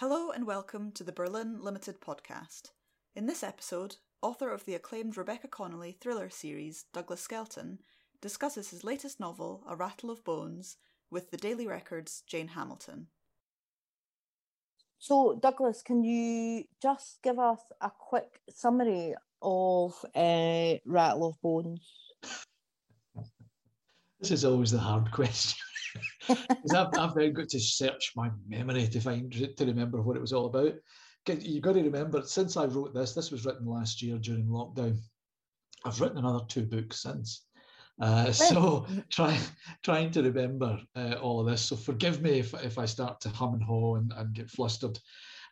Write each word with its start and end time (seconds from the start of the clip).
Hello 0.00 0.30
and 0.30 0.46
welcome 0.46 0.92
to 0.92 1.04
the 1.04 1.12
Birlinn 1.12 1.60
Limited 1.60 2.00
podcast. 2.00 2.70
In 3.14 3.26
this 3.26 3.42
episode, 3.42 3.96
author 4.22 4.50
of 4.50 4.64
the 4.64 4.74
acclaimed 4.74 5.14
Rebecca 5.18 5.46
Connolly 5.46 5.98
thriller 6.00 6.30
series, 6.30 6.86
Douglas 6.94 7.20
Skelton, 7.20 7.80
discusses 8.22 8.70
his 8.70 8.82
latest 8.82 9.20
novel, 9.20 9.62
A 9.68 9.76
Rattle 9.76 10.10
of 10.10 10.24
Bones, 10.24 10.78
with 11.10 11.30
the 11.30 11.36
Daily 11.36 11.66
Record's 11.66 12.22
Jane 12.26 12.48
Hamilton. 12.48 13.08
So, 14.98 15.38
Douglas, 15.38 15.82
can 15.82 16.02
you 16.02 16.64
just 16.80 17.20
give 17.22 17.38
us 17.38 17.60
a 17.82 17.90
quick 17.90 18.40
summary 18.48 19.14
of 19.42 20.02
uh, 20.14 20.76
Rattle 20.86 21.26
of 21.26 21.42
Bones? 21.42 21.86
This 24.18 24.30
is 24.30 24.44
always 24.46 24.70
the 24.70 24.78
hard 24.78 25.10
question. 25.12 25.58
Because 26.28 26.74
I've, 26.74 26.98
I've 26.98 27.14
then 27.14 27.32
got 27.32 27.48
to 27.50 27.60
search 27.60 28.12
my 28.16 28.30
memory 28.48 28.86
to 28.88 29.00
find 29.00 29.32
to 29.32 29.66
remember 29.66 30.00
what 30.02 30.16
it 30.16 30.20
was 30.20 30.32
all 30.32 30.46
about. 30.46 30.74
You've 31.26 31.62
got 31.62 31.74
to 31.74 31.82
remember, 31.82 32.22
since 32.24 32.56
I 32.56 32.64
wrote 32.64 32.94
this, 32.94 33.14
this 33.14 33.30
was 33.30 33.44
written 33.44 33.66
last 33.66 34.02
year 34.02 34.18
during 34.18 34.46
lockdown. 34.46 34.96
I've 35.84 36.00
written 36.00 36.18
another 36.18 36.44
two 36.48 36.64
books 36.64 37.02
since. 37.02 37.46
Uh, 38.00 38.32
so 38.32 38.86
try, 39.10 39.38
trying 39.82 40.10
to 40.12 40.22
remember 40.22 40.80
uh, 40.96 41.14
all 41.20 41.40
of 41.40 41.46
this. 41.46 41.62
So 41.62 41.76
forgive 41.76 42.22
me 42.22 42.38
if, 42.38 42.54
if 42.64 42.78
I 42.78 42.86
start 42.86 43.20
to 43.22 43.28
hum 43.28 43.54
and 43.54 43.62
haw 43.62 43.96
and, 43.96 44.12
and 44.16 44.34
get 44.34 44.50
flustered. 44.50 44.98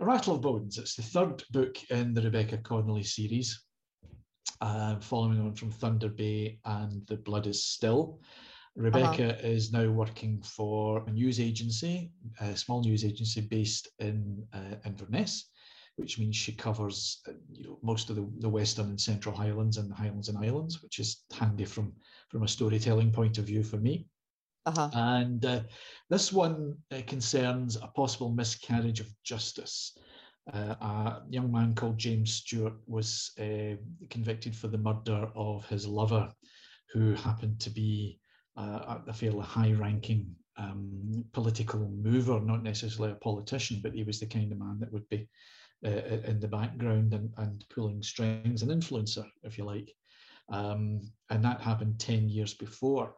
A 0.00 0.05
Rattle 0.05 0.36
of 0.36 0.41
Bones. 0.41 0.78
It's 0.78 0.95
the 0.95 1.02
third 1.02 1.42
book 1.50 1.77
in 1.91 2.14
the 2.14 2.23
Rebecca 2.23 2.59
Connolly 2.59 3.02
series, 3.02 3.64
uh, 4.61 4.98
following 5.00 5.41
on 5.41 5.55
from 5.55 5.70
Thunder 5.70 6.09
Bay 6.09 6.61
and 6.64 7.06
The 7.09 7.16
Blood 7.16 7.47
is 7.47 7.64
Still. 7.64 8.20
Rebecca 8.78 9.34
uh-huh. 9.34 9.48
is 9.48 9.73
now 9.73 9.88
working 9.91 10.41
for 10.41 11.02
a 11.09 11.10
news 11.10 11.41
agency, 11.41 12.12
a 12.41 12.56
small 12.56 12.80
news 12.80 13.05
agency 13.05 13.41
based 13.41 13.88
in 13.98 14.46
uh, 14.52 14.77
Inverness, 14.86 15.50
which 15.96 16.16
means 16.16 16.36
she 16.36 16.52
covers 16.52 17.20
uh, 17.27 17.33
you 17.52 17.64
know 17.64 17.78
most 17.83 18.09
of 18.09 18.14
the, 18.14 18.30
the 18.38 18.48
Western 18.48 18.86
and 18.91 19.00
Central 19.00 19.34
Highlands 19.34 19.78
and 19.78 19.91
the 19.91 19.97
Highlands 19.97 20.28
and 20.28 20.38
Islands, 20.38 20.80
which 20.80 21.00
is 21.00 21.25
handy 21.36 21.64
from 21.64 21.92
from 22.28 22.44
a 22.44 22.48
storytelling 22.48 23.11
point 23.11 23.36
of 23.38 23.44
view 23.47 23.64
for 23.64 23.78
me. 23.78 24.06
Uh-huh. 24.64 24.91
And 24.92 25.44
uh, 25.44 25.62
this 26.08 26.33
one 26.33 26.77
uh, 26.92 27.00
concerns 27.08 27.75
a 27.77 27.88
possible 27.88 28.31
miscarriage 28.31 29.00
of 29.00 29.08
justice. 29.25 29.98
Uh, 30.53 30.75
a 30.81 31.22
young 31.28 31.50
man 31.50 31.75
called 31.75 31.98
James 31.98 32.33
Stewart 32.33 32.75
was 32.86 33.33
uh, 33.41 33.75
convicted 34.08 34.55
for 34.55 34.69
the 34.69 34.78
murder 34.78 35.28
of 35.34 35.66
his 35.66 35.84
lover, 35.84 36.31
who 36.92 37.14
happened 37.14 37.58
to 37.60 37.70
be 37.70 38.20
uh, 38.59 38.98
a 39.06 39.12
fairly 39.12 39.45
high-ranking 39.45 40.27
um, 40.56 41.25
political 41.33 41.89
mover, 41.89 42.41
not 42.41 42.62
necessarily 42.62 43.12
a 43.12 43.17
politician, 43.17 43.81
but 43.83 43.95
he 43.95 44.03
was 44.03 44.19
the 44.19 44.27
kind 44.27 44.50
of 44.50 44.59
man 44.59 44.78
that 44.81 44.92
would 44.92 45.09
be 45.09 45.28
uh, 45.87 45.91
in 46.25 46.41
the 46.41 46.48
background 46.48 47.15
and, 47.15 47.31
and 47.37 47.65
pulling 47.70 48.03
strings, 48.03 48.62
an 48.62 48.69
influencer, 48.69 49.25
if 49.45 49.56
you 49.56 49.65
like. 49.65 49.95
Um, 50.50 51.00
and 51.31 51.45
that 51.45 51.61
happened 51.61 52.00
10 52.00 52.28
years 52.28 52.55
before. 52.55 53.15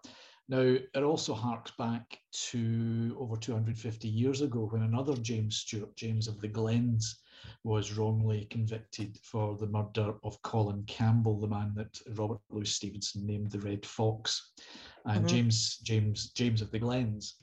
Now, 0.50 0.60
it 0.62 1.02
also 1.05 1.32
harks 1.32 1.70
back 1.78 2.19
to 2.50 3.16
over 3.19 3.36
250 3.36 4.08
years 4.08 4.41
ago 4.41 4.66
when 4.70 4.82
another 4.82 5.14
James 5.14 5.58
Stewart, 5.58 5.97
James 5.97 6.27
of 6.27 6.41
the 6.41 6.48
Glens, 6.48 7.20
was 7.62 7.92
wrongly 7.92 8.47
convicted 8.50 9.16
for 9.22 9.56
the 9.56 9.69
murder 9.69 10.14
of 10.25 10.42
Colin 10.42 10.82
Campbell, 10.88 11.38
the 11.38 11.47
man 11.47 11.72
that 11.77 12.00
Robert 12.16 12.41
Louis 12.50 12.70
Stevenson 12.70 13.27
named 13.27 13.52
the 13.52 13.60
Red 13.60 13.86
Fox. 13.86 14.52
And 15.06 15.18
mm-hmm. 15.18 15.26
James, 15.26 15.78
James, 15.78 16.30
James 16.30 16.62
of 16.62 16.70
the 16.70 16.78
Glens 16.78 17.36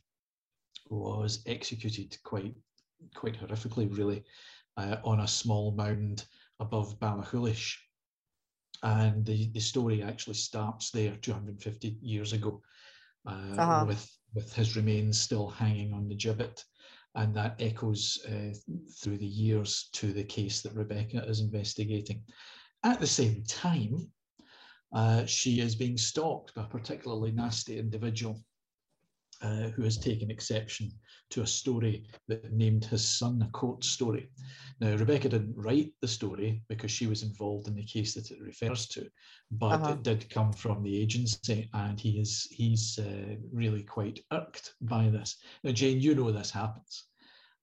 was 0.89 1.43
executed 1.45 2.17
quite, 2.23 2.55
quite 3.15 3.39
horrifically, 3.39 3.95
really, 3.97 4.23
uh, 4.77 4.97
on 5.03 5.21
a 5.21 5.27
small 5.27 5.71
mound 5.71 6.25
above 6.59 6.99
Ballachulish. 6.99 7.75
And 8.83 9.25
the, 9.25 9.49
the 9.51 9.59
story 9.59 10.03
actually 10.03 10.35
starts 10.35 10.91
there 10.91 11.15
250 11.15 11.97
years 12.01 12.33
ago 12.33 12.61
uh, 13.27 13.55
uh-huh. 13.57 13.85
with, 13.87 14.09
with 14.33 14.53
his 14.53 14.75
remains 14.75 15.19
still 15.19 15.49
hanging 15.49 15.93
on 15.93 16.07
the 16.07 16.15
gibbet. 16.15 16.63
And 17.15 17.35
that 17.35 17.55
echoes 17.59 18.19
uh, 18.27 18.53
through 19.01 19.17
the 19.17 19.25
years 19.25 19.89
to 19.93 20.13
the 20.13 20.23
case 20.23 20.61
that 20.61 20.75
Rebecca 20.75 21.25
is 21.25 21.39
investigating. 21.39 22.21
At 22.83 22.99
the 22.99 23.07
same 23.07 23.43
time, 23.47 24.11
uh, 24.93 25.25
she 25.25 25.59
is 25.59 25.75
being 25.75 25.97
stalked 25.97 26.53
by 26.55 26.63
a 26.63 26.67
particularly 26.67 27.31
nasty 27.31 27.77
individual 27.77 28.41
uh, 29.41 29.69
who 29.75 29.83
has 29.83 29.97
taken 29.97 30.31
exception 30.31 30.91
to 31.29 31.41
a 31.41 31.47
story 31.47 32.07
that 32.27 32.51
named 32.51 32.85
his 32.85 33.07
son 33.07 33.41
a 33.41 33.51
court 33.51 33.83
story. 33.83 34.29
Now, 34.79 34.95
Rebecca 34.95 35.29
didn't 35.29 35.55
write 35.55 35.93
the 36.01 36.07
story 36.07 36.61
because 36.69 36.91
she 36.91 37.07
was 37.07 37.23
involved 37.23 37.67
in 37.67 37.75
the 37.75 37.85
case 37.85 38.13
that 38.13 38.31
it 38.31 38.41
refers 38.41 38.87
to, 38.89 39.07
but 39.51 39.73
uh-huh. 39.81 39.91
it 39.93 40.03
did 40.03 40.29
come 40.29 40.53
from 40.53 40.83
the 40.83 41.01
agency, 41.01 41.69
and 41.73 41.99
he 41.99 42.19
is 42.19 42.47
he's 42.51 42.97
uh, 42.99 43.35
really 43.51 43.83
quite 43.83 44.19
irked 44.31 44.73
by 44.81 45.09
this. 45.09 45.37
Now, 45.63 45.71
Jane, 45.71 45.99
you 45.99 46.15
know 46.15 46.31
this 46.31 46.51
happens. 46.51 47.05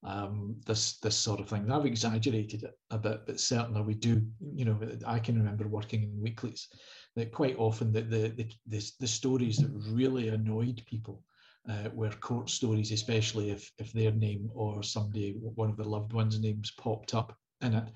Um, 0.05 0.57
this 0.67 0.99
this 0.99 1.17
sort 1.17 1.41
of 1.41 1.49
thing. 1.49 1.73
I've 1.73 1.87
exaggerated 1.87 2.63
it 2.63 2.79
a 2.91 2.99
bit, 2.99 3.23
but 3.27 3.41
certainly 3.41 3.81
we 3.81 3.95
do. 3.95 4.23
You 4.55 4.67
know, 4.67 4.79
I 5.07 5.19
can 5.19 5.39
remember 5.39 5.67
working 5.67 6.03
in 6.03 6.23
weeklies 6.23 6.69
that 7.17 7.33
quite 7.33 7.57
often 7.59 7.93
the 7.93 8.03
the 8.03 8.29
the, 8.29 8.49
the, 8.67 8.91
the 9.01 9.07
stories 9.07 9.59
that 9.59 9.71
really 9.89 10.29
annoyed 10.29 10.83
people 10.87 11.23
uh, 11.69 11.89
were 11.95 12.11
court 12.11 12.51
stories, 12.51 12.93
especially 12.93 13.51
if 13.51 13.71
if 13.79 13.93
their 13.93 14.13
name 14.13 14.51
or 14.55 14.83
somebody, 14.83 15.33
one 15.55 15.71
of 15.71 15.77
their 15.77 15.87
loved 15.87 16.13
ones' 16.13 16.39
names 16.39 16.73
popped 16.73 17.15
up 17.15 17.37
in 17.63 17.75
it. 17.75 17.89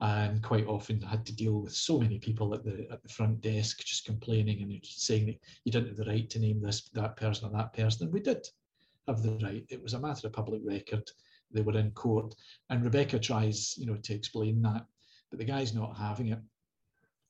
And 0.00 0.42
quite 0.42 0.66
often 0.66 1.00
had 1.00 1.24
to 1.26 1.36
deal 1.36 1.60
with 1.60 1.72
so 1.72 2.00
many 2.00 2.18
people 2.18 2.54
at 2.54 2.64
the 2.64 2.88
at 2.90 3.04
the 3.04 3.08
front 3.08 3.40
desk 3.40 3.84
just 3.84 4.04
complaining 4.04 4.60
and 4.60 4.80
saying 4.84 5.26
that 5.26 5.38
you 5.64 5.70
didn't 5.70 5.90
have 5.90 5.96
the 5.96 6.10
right 6.10 6.28
to 6.30 6.40
name 6.40 6.60
this 6.60 6.88
that 6.94 7.16
person 7.16 7.48
or 7.48 7.56
that 7.56 7.72
person. 7.72 8.06
And 8.06 8.12
we 8.12 8.18
did 8.18 8.44
have 9.06 9.22
the 9.22 9.38
right. 9.44 9.64
It 9.68 9.80
was 9.80 9.94
a 9.94 10.00
matter 10.00 10.26
of 10.26 10.32
public 10.32 10.60
record. 10.64 11.08
They 11.52 11.60
were 11.60 11.78
in 11.78 11.92
court, 11.92 12.34
and 12.68 12.82
Rebecca 12.82 13.20
tries, 13.20 13.76
you 13.78 13.86
know, 13.86 13.96
to 13.96 14.14
explain 14.14 14.60
that, 14.62 14.84
but 15.30 15.38
the 15.38 15.44
guy's 15.44 15.72
not 15.72 15.96
having 15.96 16.28
it. 16.28 16.40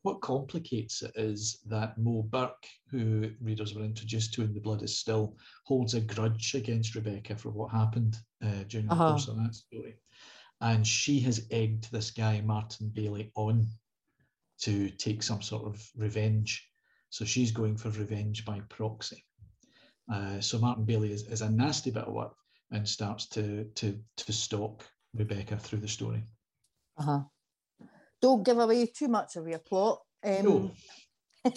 What 0.02 0.20
complicates 0.20 1.02
it 1.02 1.12
is 1.14 1.60
that 1.66 1.96
Mo 1.96 2.22
Burke, 2.22 2.66
who 2.90 3.30
readers 3.40 3.74
were 3.74 3.84
introduced 3.84 4.34
to 4.34 4.42
in 4.42 4.52
The 4.52 4.60
Blood 4.60 4.82
is 4.82 4.98
Still, 4.98 5.36
holds 5.64 5.94
a 5.94 6.00
grudge 6.00 6.54
against 6.56 6.96
Rebecca 6.96 7.36
for 7.36 7.50
what 7.50 7.70
happened 7.70 8.16
uh, 8.42 8.64
during 8.66 8.86
the 8.86 8.94
uh-huh. 8.94 9.10
course 9.10 9.28
of 9.28 9.36
that 9.36 9.54
story. 9.54 9.96
And 10.60 10.84
she 10.84 11.20
has 11.20 11.46
egged 11.52 11.91
this 11.92 12.10
guy, 12.10 12.41
Martin 12.41 12.91
Bailey, 12.92 13.30
on 13.36 13.68
to 14.62 14.91
take 14.91 15.22
some 15.22 15.42
sort 15.42 15.66
of 15.66 15.88
revenge. 15.96 16.68
So 17.10 17.24
she's 17.24 17.52
going 17.52 17.76
for 17.76 17.91
revenge 17.91 18.44
by 18.44 18.60
proxy. 18.68 19.24
Uh, 20.12 20.41
so 20.41 20.58
Martin 20.58 20.84
Bailey 20.84 21.12
is, 21.12 21.28
is 21.28 21.42
a 21.42 21.50
nasty 21.50 21.92
bit 21.92 22.04
of 22.04 22.12
work 22.12 22.34
and 22.72 22.88
starts 22.88 23.28
to 23.28 23.64
to 23.76 24.00
to 24.16 24.32
stalk 24.32 24.84
Rebecca 25.14 25.56
through 25.56 25.80
the 25.80 25.88
story. 25.88 26.24
Uh-huh 26.98 27.22
don't 28.22 28.44
give 28.44 28.59
away 28.59 28.87
too 28.87 29.09
much 29.09 29.37
of 29.37 29.47
your 29.47 29.59
plot. 29.59 30.00
Um, 30.25 30.44
no. 30.44 30.72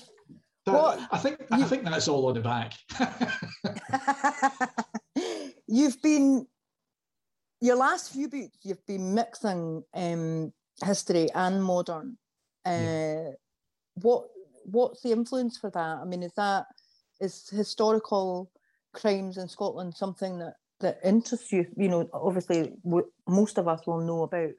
what, 0.65 0.99
I 1.11 1.17
think 1.19 1.37
I 1.51 1.63
think 1.63 1.83
that's 1.83 2.07
all 2.07 2.25
on 2.27 2.33
the 2.33 2.41
back. 2.41 2.73
you've 5.67 6.01
been 6.01 6.47
your 7.61 7.77
last 7.77 8.11
few 8.11 8.27
books. 8.27 8.57
You've 8.63 8.85
been 8.85 9.13
mixing 9.13 9.83
um, 9.93 10.51
history 10.83 11.29
and 11.33 11.63
modern. 11.63 12.17
Uh, 12.65 12.71
yeah. 12.71 13.29
What 14.01 14.25
what's 14.65 15.01
the 15.01 15.11
influence 15.11 15.57
for 15.57 15.69
that? 15.69 15.99
I 16.01 16.05
mean, 16.05 16.23
is 16.23 16.33
that 16.33 16.65
is 17.21 17.47
historical 17.49 18.51
crimes 18.93 19.37
in 19.37 19.47
Scotland 19.47 19.95
something 19.95 20.39
that 20.39 20.55
that 20.79 20.99
interests 21.03 21.51
you? 21.51 21.67
You 21.77 21.89
know, 21.89 22.09
obviously, 22.11 22.73
most 23.27 23.59
of 23.59 23.67
us 23.67 23.85
will 23.85 24.01
know 24.01 24.23
about 24.23 24.51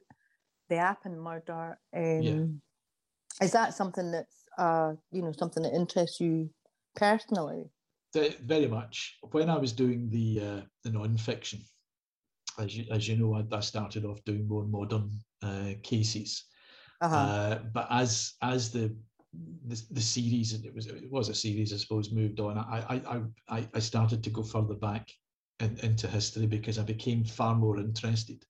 the 0.69 0.77
Appin 0.77 1.19
murder. 1.19 1.77
Um, 1.95 2.21
yeah. 2.21 3.45
Is 3.45 3.51
that 3.51 3.73
something 3.73 4.11
that's 4.11 4.35
uh, 4.57 4.93
you 5.11 5.21
know 5.21 5.33
something 5.37 5.63
that 5.63 5.73
interests 5.73 6.19
you 6.19 6.49
personally? 6.95 7.69
Very 8.13 8.67
much. 8.67 9.17
When 9.31 9.49
I 9.49 9.57
was 9.57 9.73
doing 9.73 10.09
the 10.09 10.41
uh, 10.41 10.61
the 10.83 10.89
non-fiction, 10.91 11.59
as 12.57 12.75
you, 12.75 12.85
as 12.91 13.07
you 13.07 13.15
know, 13.17 13.35
I, 13.35 13.55
I 13.55 13.59
started 13.59 14.05
off 14.05 14.23
doing 14.25 14.47
more 14.47 14.65
modern 14.65 15.11
uh, 15.43 15.73
cases. 15.83 16.45
Uh-huh. 17.01 17.15
Uh, 17.15 17.59
but 17.73 17.87
as 17.91 18.33
as 18.41 18.71
the, 18.71 18.95
the 19.67 19.81
the 19.91 20.01
series 20.01 20.53
it 20.53 20.73
was 20.73 20.87
it 20.87 21.11
was 21.11 21.29
a 21.29 21.35
series 21.35 21.73
I 21.73 21.77
suppose 21.77 22.11
moved 22.11 22.39
on. 22.39 22.57
I 22.57 23.01
I 23.07 23.21
I 23.49 23.67
I 23.75 23.79
started 23.79 24.23
to 24.23 24.29
go 24.31 24.41
further 24.41 24.73
back 24.73 25.11
in, 25.59 25.77
into 25.83 26.07
history 26.07 26.47
because 26.47 26.79
I 26.79 26.83
became 26.83 27.23
far 27.23 27.53
more 27.53 27.79
interested 27.79 28.43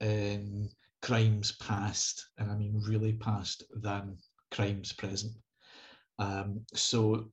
in 0.00 0.68
crimes 1.06 1.52
past, 1.60 2.30
and 2.38 2.50
I 2.50 2.56
mean 2.56 2.82
really 2.84 3.12
past, 3.12 3.62
than 3.76 4.16
crimes 4.50 4.92
present. 4.92 5.32
Um, 6.18 6.62
so 6.74 7.30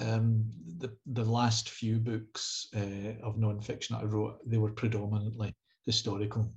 um, 0.00 0.44
the 0.78 0.90
the 1.06 1.24
last 1.24 1.70
few 1.70 1.96
books 1.98 2.68
uh, 2.76 3.12
of 3.22 3.36
nonfiction 3.36 3.90
that 3.90 4.02
I 4.02 4.04
wrote, 4.04 4.38
they 4.44 4.58
were 4.58 4.72
predominantly 4.72 5.54
historical 5.86 6.52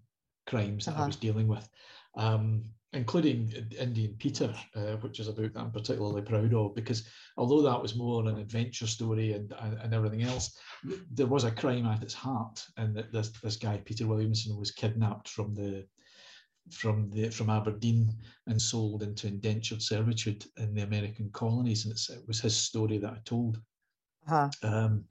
crimes 0.46 0.86
that 0.86 0.96
uh-huh. 0.96 1.04
I 1.04 1.08
was 1.08 1.16
dealing 1.16 1.48
with. 1.48 1.68
Um, 2.16 2.66
including 2.94 3.52
Indian 3.80 4.16
Peter, 4.20 4.54
uh, 4.76 4.98
which 4.98 5.20
is 5.20 5.28
a 5.28 5.34
book 5.34 5.54
that 5.54 5.60
I'm 5.60 5.72
particularly 5.72 6.22
proud 6.22 6.54
of, 6.54 6.76
because 6.76 7.08
although 7.38 7.64
that 7.64 7.82
was 7.82 7.96
more 7.96 8.28
an 8.28 8.38
adventure 8.38 8.86
story 8.86 9.34
and, 9.34 9.52
and, 9.62 9.80
and 9.80 9.94
everything 9.94 10.22
else, 10.22 10.56
there 11.12 11.26
was 11.26 11.44
a 11.44 11.52
crime 11.52 11.88
at 11.88 12.04
its 12.04 12.14
heart, 12.14 12.64
and 12.78 12.96
that 12.96 13.12
this 13.12 13.30
this 13.42 13.56
guy 13.56 13.82
Peter 13.86 14.06
Williamson 14.06 14.58
was 14.58 14.72
kidnapped 14.72 15.30
from 15.30 15.56
the 15.56 15.86
from 16.72 17.10
the 17.12 17.30
from 17.30 17.50
Aberdeen 17.50 18.14
and 18.48 18.62
sold 18.62 19.04
into 19.04 19.28
indentured 19.28 19.82
servitude 19.82 20.46
in 20.58 20.74
the 20.74 20.84
American 20.84 21.30
colonies, 21.32 21.86
and 21.86 21.94
it 21.94 22.28
was 22.28 22.42
his 22.42 22.56
story 22.56 22.98
that 23.00 23.14
I 23.14 23.20
told. 23.26 23.60
Uh-huh. 24.28 24.50
Um, 24.64 25.06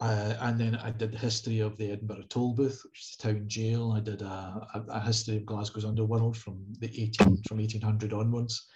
uh, 0.00 0.34
and 0.40 0.58
then 0.58 0.74
I 0.74 0.90
did 0.90 1.12
the 1.12 1.18
history 1.18 1.60
of 1.60 1.76
the 1.76 1.92
Edinburgh 1.92 2.24
Tolbooth, 2.28 2.82
which 2.84 3.00
is 3.00 3.16
the 3.16 3.28
town 3.28 3.44
jail. 3.46 3.92
I 3.96 4.00
did 4.00 4.20
a, 4.20 4.66
a, 4.74 4.84
a 4.88 5.00
history 5.00 5.36
of 5.36 5.46
Glasgow's 5.46 5.84
underworld 5.84 6.36
from 6.36 6.60
the 6.80 6.88
18 6.88 7.42
from 7.46 7.58
1800 7.58 8.12
onwards. 8.12 8.66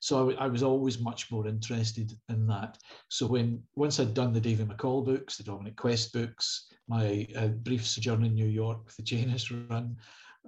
So 0.00 0.30
I, 0.32 0.44
I, 0.44 0.46
was 0.48 0.62
always 0.62 1.00
much 1.00 1.32
more 1.32 1.46
interested 1.46 2.12
in 2.28 2.46
that. 2.48 2.76
So 3.08 3.26
when 3.26 3.62
once 3.74 3.98
I'd 3.98 4.12
done 4.12 4.34
the 4.34 4.40
David 4.40 4.68
McCall 4.68 5.02
books, 5.02 5.38
the 5.38 5.44
Dominic 5.44 5.76
Quest 5.76 6.12
books, 6.12 6.66
my 6.86 7.26
uh, 7.34 7.48
brief 7.48 7.86
sojourn 7.86 8.22
in 8.22 8.34
New 8.34 8.48
York 8.48 8.84
with 8.84 8.96
the 8.96 9.02
Janus 9.02 9.50
run, 9.50 9.96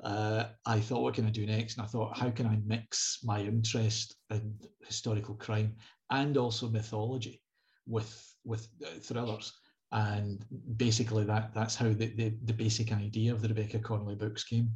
uh, 0.03 0.45
I 0.67 0.81
thought, 0.81 1.03
what 1.03 1.15
can 1.15 1.27
I 1.27 1.31
do 1.31 1.47
next? 1.47 1.77
And 1.77 1.85
I 1.85 1.89
thought, 1.89 2.17
how 2.17 2.31
can 2.31 2.47
I 2.47 2.59
mix 2.65 3.21
my 3.25 3.41
interest 3.41 4.17
in 4.31 4.55
historical 4.85 5.35
crime 5.35 5.75
and 6.11 6.37
also 6.37 6.69
mythology 6.69 7.43
with 7.87 8.35
with 8.45 8.69
uh, 8.85 8.99
thrillers? 9.01 9.53
And 9.93 10.45
basically, 10.77 11.25
that 11.25 11.55
that's 11.55 11.77
how 11.77 11.87
the, 11.87 12.07
the, 12.15 12.35
the 12.45 12.53
basic 12.53 12.93
idea 12.93 13.33
of 13.33 13.41
the 13.41 13.49
Rebecca 13.49 13.79
Connolly 13.79 14.17
books 14.17 14.45
came. 14.45 14.71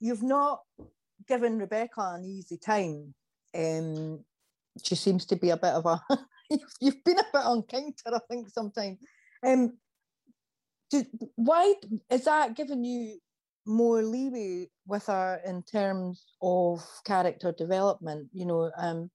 You've 0.00 0.22
not 0.22 0.60
given 1.26 1.58
Rebecca 1.58 2.14
an 2.14 2.24
easy 2.24 2.58
time. 2.58 3.14
Um, 3.54 4.24
she 4.82 4.94
seems 4.94 5.24
to 5.26 5.36
be 5.36 5.50
a 5.50 5.56
bit 5.56 5.72
of 5.72 5.86
a. 5.86 6.00
you've 6.80 7.02
been 7.04 7.18
a 7.18 7.24
bit 7.32 7.42
unkind 7.44 7.96
to 7.98 8.10
her, 8.10 8.16
I 8.16 8.20
think, 8.28 8.48
sometimes. 8.50 8.98
Um, 9.44 9.78
do, 10.90 11.04
why 11.36 11.74
is 12.10 12.24
that 12.24 12.56
giving 12.56 12.84
you 12.84 13.18
more 13.68 14.02
leeway 14.02 14.66
with 14.86 15.06
her 15.06 15.40
in 15.46 15.62
terms 15.62 16.24
of 16.42 16.84
character 17.04 17.52
development? 17.52 18.28
You 18.32 18.46
know, 18.46 18.70
um, 18.76 19.10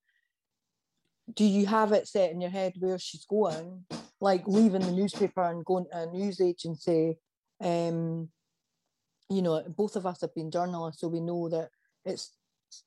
do 1.34 1.44
you 1.44 1.66
have 1.66 1.92
it 1.92 2.08
set 2.08 2.32
in 2.32 2.40
your 2.40 2.52
head 2.52 2.74
where 2.78 3.00
she's 3.00 3.26
going, 3.26 3.86
like 4.22 4.48
leaving 4.48 4.82
the 4.82 4.92
newspaper 4.92 5.44
and 5.44 5.66
going 5.66 5.86
to 5.92 6.04
a 6.04 6.06
news 6.06 6.40
agency? 6.40 7.18
Um, 7.62 8.30
you 9.30 9.42
know, 9.42 9.64
both 9.68 9.96
of 9.96 10.06
us 10.06 10.22
have 10.22 10.36
been 10.36 10.52
journalists, 10.52 11.02
so 11.02 11.08
we 11.08 11.20
know 11.20 11.50
that 11.50 11.70
it's 12.06 12.38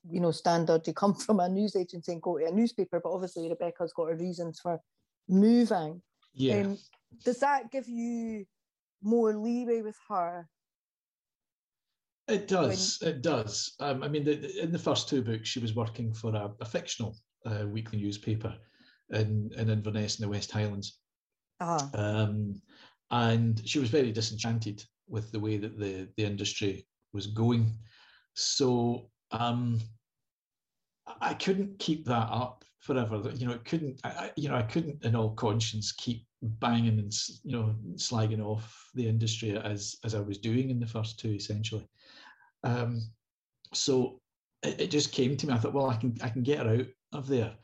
you 0.09 0.21
know 0.21 0.31
standard 0.31 0.85
to 0.85 0.93
come 0.93 1.15
from 1.27 1.41
a 1.41 1.49
news 1.49 1.75
agency 1.75 2.13
and 2.13 2.23
go 2.23 2.39
to 2.39 2.47
a 2.47 2.53
newspaper. 2.53 3.01
But 3.03 3.13
obviously, 3.13 3.49
Rebecca's 3.49 3.93
got 3.93 4.09
her 4.09 4.17
reasons 4.17 4.61
for 4.61 4.79
moving. 5.29 6.01
Yeah. 6.33 6.61
Um, 6.61 6.79
does 7.25 7.39
that 7.41 7.73
give 7.73 7.89
you 7.89 8.45
more 9.03 9.35
leeway 9.35 9.83
with 9.83 9.97
her 10.09 10.49
it 12.29 12.49
does. 12.49 12.99
When... 13.01 13.11
It 13.11 13.23
does. 13.23 13.75
Um, 13.81 14.03
I 14.03 14.09
mean, 14.09 14.25
the, 14.25 14.63
in 14.63 14.73
the 14.73 14.79
first 14.79 15.09
two 15.09 15.23
books, 15.23 15.49
she 15.49 15.61
was 15.61 15.75
working 15.75 16.13
for 16.13 16.35
a, 16.35 16.51
a 16.61 16.65
fictional 16.65 17.17
uh, 17.45 17.67
weekly 17.67 18.01
newspaper 18.01 18.55
in, 19.11 19.51
in 19.57 19.71
Inverness 19.71 20.19
in 20.19 20.25
the 20.25 20.31
West 20.31 20.51
Highlands. 20.51 20.99
Uh-huh. 21.61 21.87
Um, 21.95 22.61
and 23.11 23.63
she 23.65 23.79
was 23.79 23.89
very 23.89 24.13
disenchanted 24.13 24.85
with 25.09 25.31
the 25.31 25.41
way 25.41 25.57
that 25.57 25.79
the, 25.79 26.09
the 26.17 26.25
industry 26.25 26.87
was 27.13 27.29
going. 27.29 27.73
So 28.35 29.09
um, 29.31 29.81
I 31.21 31.35
couldn't 31.35 31.79
keep 31.79 32.05
that 32.07 32.29
up 32.31 32.65
forever. 32.81 33.31
You 33.35 33.47
know, 33.47 33.55
it 33.55 33.65
couldn't. 33.65 34.01
I, 34.05 34.31
you 34.37 34.49
know, 34.49 34.57
I 34.57 34.63
couldn't, 34.63 35.05
in 35.05 35.15
all 35.15 35.31
conscience, 35.31 35.93
keep 35.93 36.27
banging 36.43 36.99
and 36.99 37.13
you 37.45 37.53
know 37.53 37.75
slagging 37.95 38.45
off 38.45 38.91
the 38.95 39.09
industry 39.09 39.57
as 39.57 39.97
as 40.05 40.15
I 40.15 40.21
was 40.21 40.39
doing 40.39 40.71
in 40.71 40.81
the 40.81 40.87
first 40.87 41.19
two, 41.19 41.31
essentially. 41.31 41.89
Um, 42.67 43.03
so 43.73 44.21
it, 44.63 44.81
it, 44.83 44.91
just 44.91 45.13
came 45.13 45.37
to 45.37 45.47
me. 45.47 45.53
I 45.53 45.59
thought, 45.59 45.75
well, 45.75 45.91
I 45.91 45.97
can 45.97 46.17
I 46.23 46.29
can 46.29 46.43
get 46.43 46.67
her 46.67 46.75
out 46.75 46.87
of 47.13 47.29
there 47.29 47.55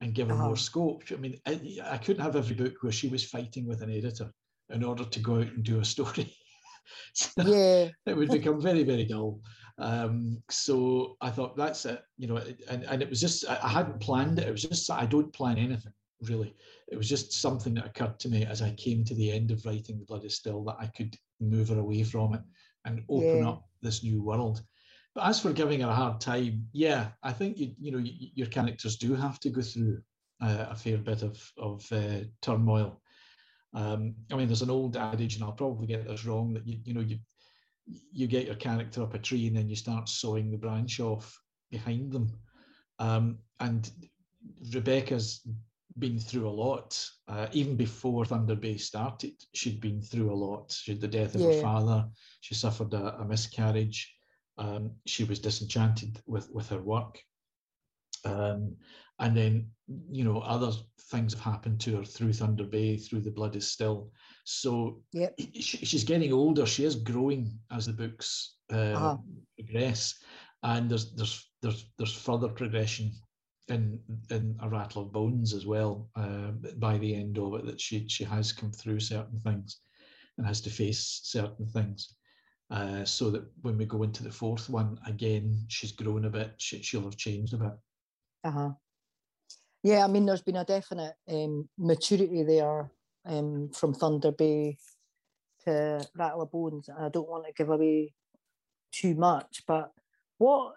and 0.00 0.14
give 0.14 0.28
her 0.28 0.34
uh-huh. 0.34 0.46
more 0.46 0.56
scope. 0.56 1.02
I 1.10 1.16
mean, 1.16 1.38
I, 1.46 1.78
I, 1.84 1.98
couldn't 1.98 2.22
have 2.22 2.36
every 2.36 2.56
book 2.56 2.74
where 2.80 2.92
she 2.92 3.08
was 3.08 3.24
fighting 3.24 3.66
with 3.66 3.82
an 3.82 3.90
editor 3.90 4.30
in 4.70 4.82
order 4.82 5.04
to 5.04 5.20
go 5.20 5.36
out 5.36 5.48
and 5.48 5.62
do 5.62 5.80
a 5.80 5.84
story. 5.84 6.34
so 7.14 7.30
yeah, 7.42 7.88
it 8.06 8.16
would 8.16 8.30
become 8.30 8.60
very 8.60 8.82
very 8.82 9.04
dull. 9.04 9.40
Um, 9.78 10.42
so 10.50 11.16
I 11.20 11.30
thought 11.30 11.56
that's 11.56 11.86
it, 11.86 12.02
you 12.18 12.26
know, 12.26 12.36
and, 12.68 12.84
and 12.84 13.02
it 13.02 13.08
was 13.08 13.20
just 13.20 13.48
I 13.48 13.68
hadn't 13.68 14.00
planned 14.00 14.38
it. 14.38 14.48
It 14.48 14.52
was 14.52 14.62
just 14.62 14.90
I 14.90 15.06
don't 15.06 15.32
plan 15.32 15.58
anything 15.58 15.92
really. 16.28 16.54
It 16.88 16.96
was 16.96 17.08
just 17.08 17.32
something 17.32 17.74
that 17.74 17.86
occurred 17.86 18.18
to 18.20 18.28
me 18.28 18.44
as 18.44 18.62
I 18.62 18.72
came 18.72 19.04
to 19.04 19.14
the 19.14 19.30
end 19.30 19.50
of 19.50 19.64
writing 19.64 19.98
The 19.98 20.04
Blood 20.04 20.24
is 20.24 20.36
Still 20.36 20.64
that 20.64 20.76
I 20.78 20.86
could 20.88 21.16
move 21.40 21.68
her 21.68 21.78
away 21.78 22.02
from 22.02 22.34
it 22.34 22.42
and 22.84 23.02
open 23.08 23.38
yeah. 23.38 23.48
up 23.48 23.69
this 23.82 24.02
new 24.02 24.22
world. 24.22 24.62
But 25.14 25.24
as 25.24 25.40
for 25.40 25.52
giving 25.52 25.80
her 25.80 25.88
a 25.88 25.94
hard 25.94 26.20
time, 26.20 26.68
yeah, 26.72 27.08
I 27.22 27.32
think 27.32 27.58
you 27.58 27.72
you 27.78 27.90
know 27.92 27.98
you, 27.98 28.28
your 28.34 28.46
characters 28.46 28.96
do 28.96 29.14
have 29.14 29.40
to 29.40 29.50
go 29.50 29.62
through 29.62 30.00
uh, 30.40 30.66
a 30.70 30.76
fair 30.76 30.98
bit 30.98 31.22
of 31.22 31.52
of 31.58 31.86
uh, 31.92 32.24
turmoil. 32.42 33.00
Um, 33.74 34.14
I 34.32 34.36
mean, 34.36 34.48
there's 34.48 34.62
an 34.62 34.70
old 34.70 34.96
adage, 34.96 35.34
and 35.34 35.44
I'll 35.44 35.52
probably 35.52 35.86
get 35.86 36.06
this 36.06 36.24
wrong, 36.24 36.54
that 36.54 36.66
you 36.66 36.78
you 36.84 36.94
know 36.94 37.00
you 37.00 37.18
you 38.12 38.26
get 38.26 38.46
your 38.46 38.56
character 38.56 39.02
up 39.02 39.14
a 39.14 39.18
tree 39.18 39.46
and 39.46 39.56
then 39.56 39.68
you 39.68 39.76
start 39.76 40.08
sawing 40.08 40.50
the 40.50 40.58
branch 40.58 41.00
off 41.00 41.40
behind 41.70 42.12
them. 42.12 42.30
Um, 42.98 43.38
and 43.58 43.90
Rebecca's 44.72 45.46
been 45.98 46.18
through 46.18 46.48
a 46.48 46.50
lot. 46.50 47.04
Uh, 47.28 47.46
even 47.52 47.76
before 47.76 48.24
Thunder 48.24 48.54
Bay 48.54 48.76
started, 48.76 49.32
she'd 49.54 49.80
been 49.80 50.00
through 50.00 50.32
a 50.32 50.34
lot. 50.34 50.72
She 50.72 50.92
had 50.92 51.00
the 51.00 51.08
death 51.08 51.34
of 51.34 51.40
yeah. 51.40 51.54
her 51.54 51.60
father. 51.60 52.08
She 52.40 52.54
suffered 52.54 52.92
a, 52.94 53.20
a 53.20 53.24
miscarriage. 53.24 54.14
Um, 54.58 54.92
she 55.06 55.24
was 55.24 55.38
disenchanted 55.38 56.20
with 56.26 56.50
with 56.52 56.68
her 56.68 56.80
work. 56.80 57.18
Um, 58.24 58.76
and 59.18 59.36
then, 59.36 59.70
you 60.10 60.24
know, 60.24 60.40
other 60.40 60.72
things 61.10 61.34
have 61.34 61.42
happened 61.42 61.80
to 61.80 61.96
her 61.96 62.04
through 62.04 62.32
Thunder 62.32 62.64
Bay, 62.64 62.96
through 62.96 63.20
The 63.20 63.30
Blood 63.30 63.56
is 63.56 63.70
Still. 63.70 64.10
So 64.44 65.02
yep. 65.12 65.34
she, 65.38 65.84
she's 65.84 66.04
getting 66.04 66.32
older. 66.32 66.66
She 66.66 66.84
is 66.84 66.96
growing 66.96 67.58
as 67.70 67.86
the 67.86 67.92
books 67.92 68.56
uh, 68.72 68.76
uh-huh. 68.76 69.16
progress, 69.58 70.14
and 70.62 70.90
there's 70.90 71.14
there's 71.14 71.50
there's 71.62 71.90
there's 71.98 72.14
further 72.14 72.48
progression 72.48 73.12
in 73.70 74.00
in 74.30 74.56
a 74.60 74.68
rattle 74.68 75.02
of 75.02 75.12
bones 75.12 75.54
as 75.54 75.66
well 75.66 76.08
uh, 76.16 76.50
by 76.78 76.98
the 76.98 77.14
end 77.14 77.38
of 77.38 77.54
it 77.54 77.66
that 77.66 77.80
she 77.80 78.06
she 78.08 78.24
has 78.24 78.52
come 78.52 78.72
through 78.72 79.00
certain 79.00 79.38
things 79.40 79.80
and 80.36 80.46
has 80.46 80.60
to 80.62 80.70
face 80.70 81.20
certain 81.22 81.66
things. 81.66 82.16
Uh, 82.70 83.04
so 83.04 83.30
that 83.30 83.44
when 83.62 83.76
we 83.76 83.84
go 83.84 84.04
into 84.04 84.22
the 84.22 84.30
fourth 84.30 84.70
one 84.70 84.96
again 85.06 85.64
she's 85.68 85.92
grown 85.92 86.24
a 86.24 86.30
bit. 86.30 86.54
She, 86.58 86.82
she'll 86.82 87.02
have 87.02 87.16
changed 87.16 87.54
a 87.54 87.58
bit. 87.58 87.72
Uh-huh. 88.44 88.70
Yeah 89.82 90.04
i 90.04 90.08
mean 90.08 90.26
there's 90.26 90.42
been 90.42 90.56
a 90.56 90.64
definite 90.64 91.14
um, 91.28 91.68
maturity 91.78 92.42
there 92.42 92.90
um, 93.26 93.70
from 93.74 93.94
thunder 93.94 94.32
bay 94.32 94.76
to 95.64 96.06
rattle 96.16 96.42
of 96.42 96.50
bones 96.50 96.88
i 96.98 97.08
don't 97.08 97.28
want 97.28 97.44
to 97.46 97.52
give 97.52 97.70
away 97.70 98.12
too 98.92 99.14
much 99.14 99.62
but 99.66 99.90
what 100.38 100.74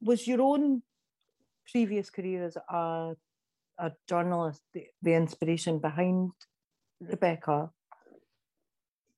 was 0.00 0.26
your 0.26 0.42
own 0.42 0.82
previous 1.72 2.10
career 2.10 2.44
as 2.44 2.56
a, 2.56 3.14
a 3.78 3.92
journalist 4.08 4.62
the, 4.74 4.86
the 5.02 5.14
inspiration 5.14 5.78
behind 5.78 6.30
Rebecca? 7.00 7.70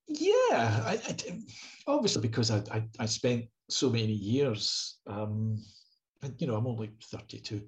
Yeah, 0.07 0.83
I, 0.87 1.01
I, 1.09 1.17
obviously 1.87 2.23
because 2.23 2.51
I, 2.51 2.63
I, 2.71 2.85
I, 3.01 3.07
spent 3.07 3.47
so 3.71 3.89
many 3.91 4.13
years, 4.13 4.99
um, 5.07 5.59
you 6.39 6.47
know, 6.47 6.57
I'm 6.57 6.67
only 6.67 6.91
32. 7.03 7.63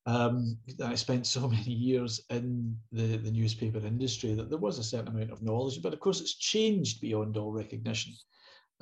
um, 0.06 0.58
I 0.82 0.94
spent 0.94 1.26
so 1.26 1.48
many 1.48 1.72
years 1.72 2.20
in 2.30 2.76
the, 2.92 3.16
the 3.16 3.32
newspaper 3.32 3.78
industry 3.78 4.34
that 4.34 4.48
there 4.48 4.58
was 4.58 4.78
a 4.78 4.84
certain 4.84 5.08
amount 5.08 5.32
of 5.32 5.42
knowledge, 5.42 5.82
but 5.82 5.92
of 5.92 6.00
course 6.00 6.20
it's 6.20 6.34
changed 6.34 7.00
beyond 7.00 7.36
all 7.36 7.52
recognition 7.52 8.12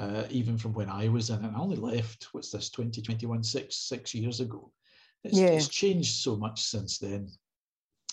uh, 0.01 0.25
even 0.31 0.57
from 0.57 0.73
when 0.73 0.89
I 0.89 1.09
was 1.09 1.29
in 1.29 1.45
it. 1.45 1.49
And 1.49 1.57
I 1.57 1.61
only 1.61 1.77
left, 1.77 2.29
what's 2.33 2.51
this, 2.51 2.71
2021, 2.71 3.45
six, 3.45 3.77
six 3.77 4.15
years 4.15 4.41
ago. 4.41 4.73
It's, 5.25 5.39
yeah. 5.39 5.49
it's 5.49 5.69
changed 5.69 6.23
so 6.23 6.37
much 6.37 6.63
since 6.63 6.99
then. 6.99 7.29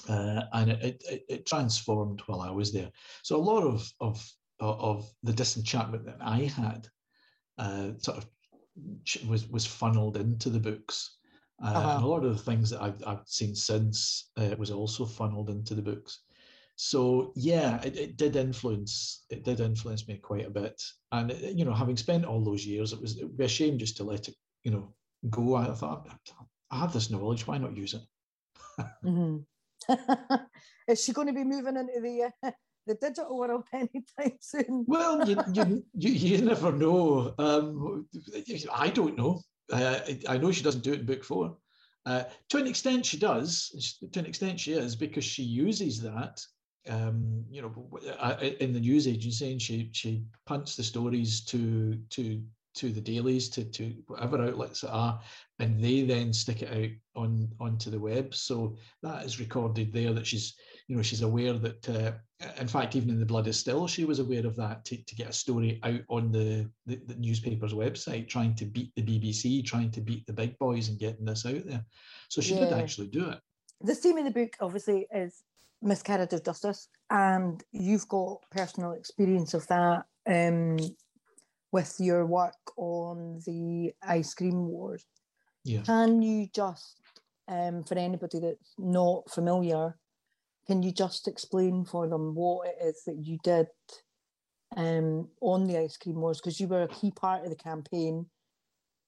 Uh, 0.09 0.41
and 0.53 0.71
it, 0.71 1.03
it, 1.09 1.23
it, 1.27 1.45
transformed 1.45 2.21
while 2.27 2.41
I 2.41 2.51
was 2.51 2.71
there. 2.71 2.91
So 3.23 3.35
a 3.35 3.41
lot 3.41 3.63
of, 3.63 3.89
of, 3.99 4.31
of 4.59 5.09
the 5.23 5.33
disenchantment 5.33 6.05
that 6.05 6.17
I 6.21 6.41
had 6.41 6.87
uh, 7.57 7.91
sort 7.97 8.17
of 8.17 8.25
was, 9.27 9.47
was 9.47 9.65
funneled 9.65 10.17
into 10.17 10.49
the 10.49 10.59
books. 10.59 11.17
Uh, 11.63 11.67
uh-huh. 11.67 11.95
And 11.95 12.03
a 12.03 12.07
lot 12.07 12.25
of 12.25 12.37
the 12.37 12.43
things 12.43 12.69
that 12.69 12.81
I've, 12.81 13.01
I've 13.07 13.25
seen 13.25 13.55
since 13.55 14.29
uh, 14.37 14.55
was 14.57 14.71
also 14.71 15.05
funneled 15.05 15.49
into 15.49 15.73
the 15.73 15.81
books. 15.81 16.19
So 16.79 17.33
yeah, 17.35 17.81
it, 17.81 17.97
it 17.97 18.17
did 18.17 18.35
influence 18.35 19.25
it 19.31 19.43
did 19.43 19.59
influence 19.59 20.07
me 20.07 20.17
quite 20.17 20.45
a 20.45 20.51
bit. 20.51 20.79
And 21.11 21.31
you 21.31 21.65
know, 21.65 21.73
having 21.73 21.97
spent 21.97 22.23
all 22.23 22.43
those 22.43 22.65
years, 22.65 22.93
it 22.93 23.01
was 23.01 23.17
it 23.17 23.23
would 23.23 23.37
be 23.37 23.45
a 23.45 23.49
shame 23.49 23.79
just 23.79 23.97
to 23.97 24.03
let 24.03 24.27
it 24.27 24.35
you 24.63 24.71
know 24.71 24.93
go. 25.29 25.55
I 25.55 25.73
thought 25.73 26.07
I 26.69 26.79
have 26.79 26.93
this 26.93 27.09
knowledge, 27.09 27.47
why 27.47 27.57
not 27.57 27.75
use 27.75 27.95
it? 27.95 28.01
mm-hmm. 29.03 29.37
Is 30.87 31.03
she 31.03 31.13
going 31.13 31.27
to 31.27 31.33
be 31.33 31.43
moving 31.43 31.77
into 31.77 31.99
the 31.99 32.31
uh, 32.43 32.51
the 32.85 32.93
digital 32.93 33.39
world 33.39 33.63
anytime 33.73 34.37
soon? 34.39 34.85
well, 34.87 35.27
you, 35.27 35.37
you, 35.53 35.83
you, 35.95 36.11
you 36.11 36.45
never 36.45 36.71
know. 36.71 37.33
Um, 37.39 38.07
I 38.71 38.89
don't 38.89 39.17
know. 39.17 39.41
Uh, 39.73 39.99
I 40.29 40.37
know 40.37 40.51
she 40.51 40.63
doesn't 40.63 40.83
do 40.83 40.93
it 40.93 40.99
in 40.99 41.05
book 41.07 41.23
four. 41.23 41.57
Uh, 42.05 42.23
to 42.49 42.57
an 42.57 42.67
extent, 42.67 43.05
she 43.05 43.17
does. 43.17 43.97
To 44.13 44.19
an 44.19 44.27
extent, 44.27 44.59
she 44.59 44.73
is 44.73 44.95
because 44.95 45.25
she 45.25 45.41
uses 45.41 45.99
that. 46.01 46.39
Um, 46.89 47.43
you 47.49 47.61
know, 47.61 47.97
in 48.59 48.73
the 48.73 48.79
news 48.79 49.07
agency, 49.07 49.51
and 49.51 49.61
she 49.61 49.89
she 49.93 50.23
punts 50.45 50.75
the 50.75 50.83
stories 50.83 51.43
to 51.45 51.97
to 52.11 52.41
to 52.77 52.91
the 52.91 53.01
dailies, 53.01 53.49
to, 53.49 53.63
to 53.63 53.93
whatever 54.05 54.43
outlets 54.43 54.83
it 54.83 54.89
are, 54.91 55.19
and 55.59 55.83
they 55.83 56.03
then 56.03 56.31
stick 56.31 56.61
it 56.61 56.71
out 56.71 57.21
on 57.21 57.49
onto 57.59 57.89
the 57.89 57.99
web. 57.99 58.33
So 58.33 58.77
that 59.01 59.25
is 59.25 59.39
recorded 59.39 59.91
there 59.91 60.13
that 60.13 60.27
she's, 60.27 60.55
you 60.87 60.95
know, 60.95 61.01
she's 61.01 61.23
aware 61.23 61.53
that, 61.53 61.89
uh, 61.89 62.11
in 62.59 62.67
fact, 62.67 62.95
even 62.95 63.09
in 63.09 63.19
the 63.19 63.25
Blood 63.25 63.47
is 63.47 63.59
Still, 63.59 63.87
she 63.87 64.05
was 64.05 64.19
aware 64.19 64.45
of 64.45 64.55
that 64.57 64.85
to, 64.85 65.03
to 65.03 65.15
get 65.15 65.29
a 65.29 65.33
story 65.33 65.79
out 65.83 66.01
on 66.09 66.31
the, 66.31 66.69
the, 66.85 67.01
the 67.07 67.15
newspaper's 67.15 67.73
website, 67.73 68.29
trying 68.29 68.53
to 68.55 68.65
beat 68.65 68.93
the 68.95 69.01
BBC, 69.01 69.65
trying 69.65 69.91
to 69.91 70.01
beat 70.01 70.25
the 70.27 70.33
big 70.33 70.57
boys 70.59 70.89
and 70.89 70.99
getting 70.99 71.25
this 71.25 71.45
out 71.45 71.65
there. 71.65 71.83
So 72.29 72.41
she 72.41 72.53
yeah. 72.53 72.65
did 72.65 72.73
actually 72.73 73.07
do 73.07 73.27
it. 73.29 73.39
The 73.81 73.95
theme 73.95 74.17
of 74.17 74.25
the 74.25 74.31
book, 74.31 74.55
obviously, 74.59 75.07
is 75.13 75.43
miscarriage 75.81 76.33
of 76.33 76.43
justice, 76.43 76.89
and 77.09 77.63
you've 77.71 78.07
got 78.07 78.43
personal 78.51 78.93
experience 78.93 79.53
of 79.53 79.67
that. 79.67 80.03
Um, 80.29 80.77
with 81.71 81.95
your 81.99 82.25
work 82.25 82.55
on 82.77 83.39
the 83.45 83.91
ice 84.01 84.33
cream 84.33 84.67
wars. 84.67 85.05
Yeah. 85.63 85.81
Can 85.81 86.21
you 86.21 86.47
just, 86.53 86.95
um, 87.47 87.83
for 87.83 87.97
anybody 87.97 88.39
that's 88.39 88.73
not 88.77 89.29
familiar, 89.29 89.97
can 90.65 90.81
you 90.81 90.91
just 90.91 91.27
explain 91.27 91.85
for 91.85 92.07
them 92.07 92.35
what 92.35 92.67
it 92.67 92.75
is 92.83 93.03
that 93.05 93.17
you 93.21 93.37
did 93.43 93.67
um, 94.75 95.29
on 95.41 95.65
the 95.65 95.77
ice 95.77 95.97
cream 95.97 96.15
wars? 96.15 96.39
Because 96.39 96.59
you 96.59 96.67
were 96.67 96.83
a 96.83 96.87
key 96.87 97.11
part 97.11 97.43
of 97.43 97.49
the 97.49 97.55
campaign 97.55 98.27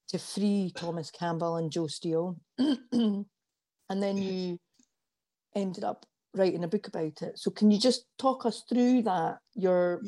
to 0.08 0.18
free 0.18 0.72
Thomas 0.74 1.10
Campbell 1.10 1.56
and 1.56 1.70
Joe 1.70 1.86
Steele. 1.86 2.36
and 2.58 3.26
then 3.88 4.18
you 4.18 4.58
ended 5.54 5.84
up 5.84 6.04
writing 6.34 6.64
a 6.64 6.68
book 6.68 6.88
about 6.88 7.22
it. 7.22 7.38
So 7.38 7.50
can 7.50 7.70
you 7.70 7.78
just 7.78 8.06
talk 8.18 8.46
us 8.46 8.62
through 8.68 9.02
that, 9.02 9.38
your 9.54 10.02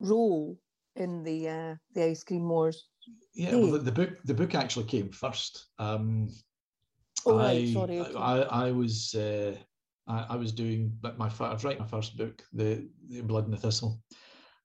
role 0.00 0.58
in 0.96 1.22
the 1.22 1.48
uh, 1.48 1.74
the 1.94 2.04
ice 2.04 2.24
cream 2.24 2.48
wars. 2.48 2.88
Yeah, 3.34 3.56
well, 3.56 3.72
the, 3.72 3.78
the, 3.78 3.92
book 3.92 4.10
the 4.24 4.34
book 4.34 4.54
actually 4.54 4.84
came 4.84 5.10
first. 5.10 5.68
Um, 5.78 6.28
oh, 7.26 7.38
I, 7.38 7.44
right, 7.44 7.68
sorry. 7.68 8.00
Okay. 8.00 8.18
I, 8.18 8.40
I 8.42 8.70
was 8.72 9.14
uh, 9.14 9.56
I, 10.06 10.26
I, 10.30 10.36
was 10.36 10.52
doing 10.52 10.92
my 11.02 11.30
I 11.40 11.52
was 11.52 11.64
writing 11.64 11.82
my 11.82 11.88
first 11.88 12.16
book, 12.16 12.42
the, 12.52 12.88
the 13.08 13.22
Blood 13.22 13.44
and 13.44 13.52
the 13.52 13.58
Thistle, 13.58 14.00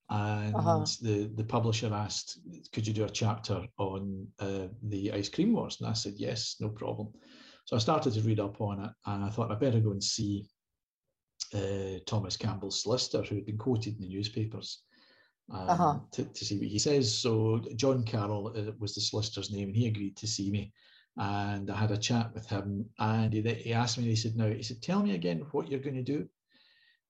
and 0.10 0.56
uh-huh. 0.56 0.86
the 1.02 1.32
the 1.36 1.44
publisher 1.44 1.94
asked, 1.94 2.40
"Could 2.74 2.86
you 2.86 2.94
do 2.94 3.06
a 3.06 3.10
chapter 3.10 3.66
on 3.78 4.28
uh, 4.40 4.68
the 4.84 5.14
ice 5.14 5.30
cream 5.30 5.54
wars?" 5.54 5.78
And 5.80 5.90
I 5.90 5.94
said, 5.94 6.14
"Yes, 6.18 6.58
no 6.60 6.70
problem." 6.70 7.14
So 7.66 7.76
I 7.76 7.80
started 7.80 8.14
to 8.14 8.22
read 8.22 8.40
up 8.40 8.62
on 8.62 8.84
it, 8.84 8.92
and 9.06 9.24
I 9.24 9.30
thought 9.30 9.52
I 9.52 9.56
better 9.56 9.80
go 9.80 9.92
and 9.92 10.04
see 10.04 10.46
uh, 11.54 12.00
Thomas 12.06 12.38
Campbell's 12.38 12.82
solicitor, 12.82 13.24
who 13.24 13.36
had 13.36 13.46
been 13.46 13.58
quoted 13.58 13.96
in 13.96 14.02
the 14.02 14.08
newspapers 14.08 14.84
um, 15.52 15.70
uh-huh. 15.70 16.00
to, 16.12 16.26
to 16.26 16.46
see 16.46 16.58
what 16.58 16.68
he 16.68 16.80
says. 16.80 17.14
So 17.18 17.62
John 17.76 18.04
Carroll 18.04 18.54
uh, 18.56 18.72
was 18.80 18.96
the 18.96 19.02
solicitor's 19.02 19.52
name, 19.52 19.70
and 19.70 19.76
he 19.76 19.88
agreed 19.88 20.18
to 20.18 20.28
see 20.28 20.52
me. 20.52 20.74
And 21.18 21.72
I 21.72 21.76
had 21.76 21.92
a 21.92 21.98
chat 21.98 22.34
with 22.34 22.48
him, 22.48 22.86
and 23.00 23.34
he, 23.34 23.42
he 23.42 23.74
asked 23.74 23.98
me. 23.98 24.04
He 24.06 24.16
said, 24.16 24.36
"Now," 24.36 24.50
he 24.50 24.64
said, 24.64 24.82
"Tell 24.82 25.02
me 25.02 25.16
again 25.16 25.46
what 25.52 25.70
you're 25.70 25.80
going 25.80 25.96
to 25.96 26.04
do." 26.04 26.28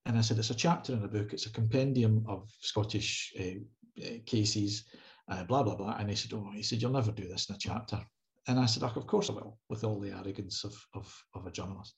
And 0.06 0.18
I 0.18 0.22
said, 0.22 0.38
"It's 0.38 0.50
a 0.50 0.56
chapter 0.56 0.94
in 0.94 1.04
a 1.04 1.08
book. 1.10 1.34
It's 1.34 1.46
a 1.46 1.52
compendium 1.52 2.24
of 2.28 2.50
Scottish 2.62 3.34
uh, 3.40 4.04
uh, 4.06 4.18
cases, 4.26 4.86
uh, 5.30 5.44
blah 5.44 5.64
blah 5.64 5.76
blah." 5.76 5.98
And 5.98 6.10
he 6.10 6.16
said, 6.16 6.32
"Oh," 6.34 6.50
he 6.54 6.64
said, 6.64 6.82
"You'll 6.82 6.92
never 6.92 7.12
do 7.12 7.28
this 7.28 7.50
in 7.50 7.56
a 7.56 7.60
chapter." 7.60 8.00
And 8.48 8.58
I 8.58 8.66
said, 8.66 8.84
"Of 8.84 9.08
course 9.08 9.30
I 9.30 9.34
will," 9.34 9.60
with 9.68 9.84
all 9.84 10.00
the 10.00 10.12
arrogance 10.12 10.64
of 10.64 10.74
of, 10.94 11.24
of 11.34 11.46
a 11.46 11.52
journalist. 11.52 11.96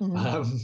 Mm-hmm. 0.00 0.16
Um, 0.16 0.60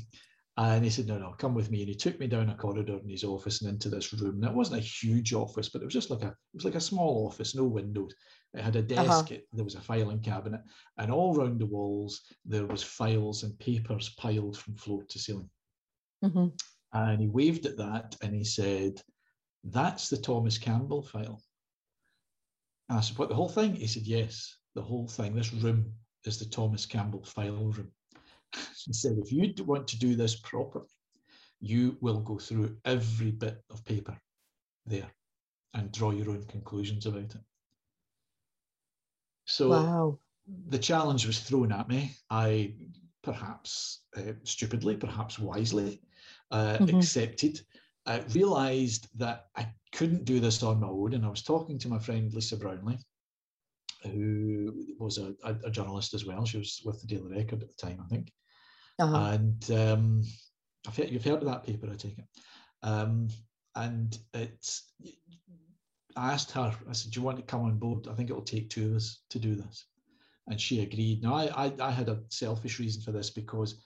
and 0.59 0.85
he 0.85 0.91
said, 0.91 1.07
No, 1.07 1.19
no, 1.19 1.35
come 1.39 1.55
with 1.55 1.71
me. 1.71 1.81
And 1.81 1.89
he 1.89 1.95
took 1.95 2.19
me 2.19 2.27
down 2.27 2.49
a 2.49 2.55
corridor 2.55 2.99
in 3.03 3.09
his 3.09 3.25
office 3.25 3.61
and 3.61 3.71
into 3.71 3.91
this 3.91 4.13
room. 4.15 4.37
And 4.37 4.45
it 4.45 4.55
wasn't 4.55 4.81
a 4.81 4.85
huge 4.85 5.35
office, 5.35 5.69
but 5.69 5.83
it 5.83 5.85
was 5.85 5.95
just 5.95 6.11
like 6.11 6.23
a 6.23 6.29
it 6.29 6.55
was 6.55 6.65
like 6.65 6.75
a 6.75 6.81
small 6.81 7.27
office, 7.27 7.55
no 7.55 7.65
windows. 7.65 8.15
It 8.55 8.63
had 8.63 8.77
a 8.77 8.79
uh-huh. 8.79 8.89
desk, 8.89 9.25
uh-huh. 9.27 9.35
it, 9.35 9.47
there 9.53 9.65
was 9.65 9.75
a 9.75 9.81
filing 9.81 10.21
cabinet, 10.21 10.63
and 10.97 11.11
all 11.11 11.35
round 11.35 11.61
the 11.61 11.67
walls 11.67 12.23
there 12.47 12.67
was 12.67 12.83
files 12.83 13.43
and 13.43 13.59
papers 13.59 14.15
piled 14.19 14.57
from 14.57 14.77
floor 14.77 15.05
to 15.05 15.19
ceiling. 15.19 15.51
Mm-hmm. 16.25 16.47
And 16.95 17.21
he 17.21 17.29
waved 17.29 17.67
at 17.67 17.77
that 17.77 18.17
and 18.23 18.35
he 18.35 18.45
said, 18.45 19.03
That's 19.63 20.09
the 20.09 20.17
Thomas 20.17 20.57
Campbell 20.57 21.03
file. 21.03 21.43
And 22.89 22.99
I 22.99 23.03
said, 23.03 23.19
What 23.19 23.29
the 23.29 23.35
whole 23.35 23.51
thing? 23.51 23.75
He 23.75 23.87
said, 23.87 24.05
Yes, 24.05 24.57
the 24.75 24.83
whole 24.83 25.07
thing. 25.07 25.35
This 25.35 25.53
room 25.53 25.93
is 26.25 26.39
the 26.39 26.47
Thomas 26.47 26.87
Campbell 26.87 27.25
file 27.25 27.73
room. 27.73 27.93
He 28.85 28.93
said, 28.93 29.19
if 29.19 29.33
you 29.33 29.53
want 29.65 29.89
to 29.89 29.99
do 29.99 30.15
this 30.15 30.37
properly, 30.37 30.87
you 31.61 31.97
will 32.01 32.21
go 32.21 32.39
through 32.39 32.77
every 32.85 33.31
bit 33.31 33.63
of 33.71 33.85
paper 33.85 34.17
there 34.85 35.11
and 35.75 35.93
draw 35.93 36.11
your 36.11 36.31
own 36.31 36.45
conclusions 36.45 37.07
about 37.07 37.35
it. 37.35 37.45
So 39.47 39.71
wow. 39.71 40.19
the 40.69 40.79
challenge 40.79 41.27
was 41.27 41.41
thrown 41.41 41.73
at 41.73 41.89
me. 41.89 42.13
I 42.31 42.75
perhaps 43.23 44.03
uh, 44.17 44.33
stupidly, 44.45 44.97
perhaps 44.97 45.39
wisely, 45.39 46.01
uh, 46.51 46.79
mm-hmm. 46.79 46.97
accepted. 46.97 47.61
I 48.07 48.21
realized 48.35 49.09
that 49.17 49.47
I 49.57 49.69
couldn't 49.93 50.25
do 50.25 50.39
this 50.41 50.63
on 50.63 50.81
my 50.81 50.87
own. 50.87 51.15
And 51.15 51.25
I 51.25 51.29
was 51.29 51.43
talking 51.43 51.79
to 51.81 51.89
my 51.89 51.99
friend 51.99 52.33
Lisa 52.33 52.57
Brownlie, 52.57 53.03
who 54.03 54.87
was 54.99 55.19
a, 55.19 55.35
a, 55.45 55.55
a 55.65 55.71
journalist 55.71 56.15
as 56.15 56.25
well. 56.25 56.45
She 56.45 56.59
was 56.59 56.83
with 56.85 57.01
the 57.01 57.07
Daily 57.07 57.37
Record 57.37 57.63
at 57.63 57.69
the 57.69 57.87
time, 57.87 58.01
I 58.05 58.09
think. 58.09 58.33
Uh-huh. 58.99 59.17
And 59.17 59.71
um, 59.73 60.23
I've 60.87 60.97
heard, 60.97 61.11
you've 61.11 61.25
heard 61.25 61.43
of 61.43 61.47
that 61.47 61.65
paper, 61.65 61.89
I 61.91 61.97
take 61.97 62.19
it. 62.19 62.27
Um, 62.83 63.29
and 63.75 64.19
it's, 64.35 64.93
I 66.17 66.33
asked 66.33 66.51
her, 66.53 66.75
I 66.89 66.93
said, 66.93 67.13
Do 67.13 67.21
you 67.21 67.25
want 67.25 67.39
to 67.39 67.43
come 67.43 67.63
on 67.63 67.79
board? 67.79 68.09
I 68.09 68.15
think 68.15 68.31
it'll 68.31 68.43
take 68.43 68.71
two 68.71 68.91
of 68.91 68.97
us 68.97 69.23
to 69.31 69.39
do 69.39 69.55
this. 69.55 69.87
And 70.49 70.61
she 70.61 70.81
agreed. 70.83 71.23
Now, 71.23 71.35
I, 71.35 71.67
I, 71.67 71.73
I 71.81 71.91
had 71.91 72.09
a 72.09 72.21
selfish 72.31 72.79
reason 72.79 73.03
for 73.03 73.13
this 73.13 73.31
because 73.31 73.83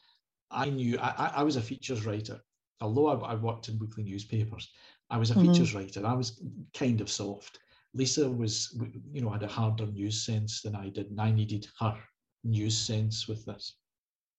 I 0.50 0.68
knew 0.68 0.98
I, 0.98 1.32
I 1.36 1.42
was 1.42 1.56
a 1.56 1.62
features 1.62 2.04
writer. 2.04 2.40
Although 2.80 3.08
I, 3.08 3.32
I 3.32 3.34
worked 3.34 3.68
in 3.68 3.78
weekly 3.78 4.04
newspapers, 4.04 4.70
I 5.08 5.16
was 5.16 5.30
a 5.30 5.34
mm-hmm. 5.34 5.52
features 5.52 5.74
writer. 5.74 6.06
I 6.06 6.14
was 6.14 6.40
kind 6.74 7.00
of 7.00 7.10
soft. 7.10 7.58
Lisa 7.94 8.30
was, 8.30 8.78
you 9.12 9.20
know, 9.20 9.30
had 9.30 9.42
a 9.42 9.48
harder 9.48 9.86
news 9.86 10.22
sense 10.22 10.62
than 10.62 10.76
I 10.76 10.88
did, 10.88 11.10
and 11.10 11.20
I 11.20 11.30
needed 11.30 11.66
her 11.80 11.96
news 12.44 12.76
sense 12.76 13.26
with 13.28 13.44
this. 13.44 13.76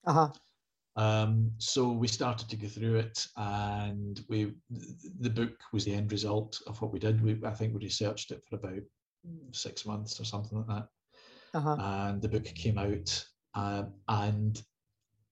Uh-huh. 0.06 0.30
Um, 0.96 1.52
so 1.58 1.90
we 1.90 2.08
started 2.08 2.50
to 2.50 2.58
go 2.58 2.68
through 2.68 2.98
it, 2.98 3.28
and 3.38 4.24
we 4.28 4.54
the 5.20 5.30
book 5.30 5.54
was 5.72 5.86
the 5.86 5.94
end 5.94 6.12
result 6.12 6.62
of 6.68 6.82
what 6.82 6.92
we 6.92 7.00
did. 7.00 7.24
We 7.24 7.40
I 7.46 7.52
think 7.52 7.74
we 7.74 7.82
researched 7.82 8.32
it 8.32 8.44
for 8.50 8.56
about 8.56 8.84
six 9.52 9.86
months 9.86 10.20
or 10.20 10.26
something 10.26 10.58
like 10.58 10.68
that, 10.68 10.88
uh-huh. 11.54 11.78
and 11.80 12.22
the 12.22 12.30
book 12.30 12.46
came 12.46 12.78
out. 12.78 13.26
Uh, 13.54 13.84
and 14.08 14.64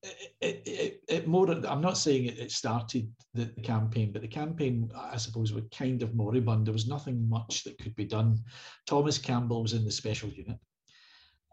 it, 0.03 0.61
it, 0.65 1.03
it, 1.09 1.27
more 1.27 1.49
i'm 1.51 1.81
not 1.81 1.97
saying 1.97 2.25
it, 2.25 2.39
it 2.39 2.51
started 2.51 3.11
the, 3.33 3.45
the, 3.55 3.61
campaign 3.61 4.11
but 4.11 4.21
the 4.21 4.27
campaign 4.27 4.89
i 4.95 5.17
suppose 5.17 5.51
was 5.51 5.63
kind 5.77 6.01
of 6.01 6.15
moribund 6.15 6.65
there 6.65 6.73
was 6.73 6.87
nothing 6.87 7.27
much 7.27 7.63
that 7.63 7.77
could 7.79 7.95
be 7.95 8.05
done 8.05 8.37
thomas 8.87 9.17
campbell 9.17 9.61
was 9.61 9.73
in 9.73 9.83
the 9.83 9.91
special 9.91 10.29
unit 10.29 10.57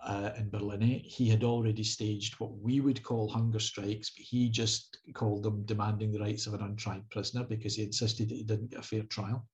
uh, 0.04 0.30
in 0.36 0.50
Barlinnie, 0.50 1.02
he 1.04 1.28
had 1.28 1.42
already 1.42 1.82
staged 1.82 2.34
what 2.34 2.56
we 2.58 2.80
would 2.80 3.02
call 3.02 3.28
hunger 3.28 3.58
strikes, 3.58 4.10
but 4.10 4.24
he 4.24 4.48
just 4.48 4.98
called 5.14 5.42
them 5.42 5.64
demanding 5.64 6.12
the 6.12 6.20
rights 6.20 6.46
of 6.46 6.54
an 6.54 6.62
untried 6.62 7.02
prisoner 7.10 7.44
because 7.44 7.74
he 7.74 7.82
insisted 7.82 8.28
that 8.28 8.36
he 8.36 8.44
didn't 8.44 8.70
get 8.70 8.80
a 8.80 8.82
fair 8.82 9.02
trial. 9.04 9.48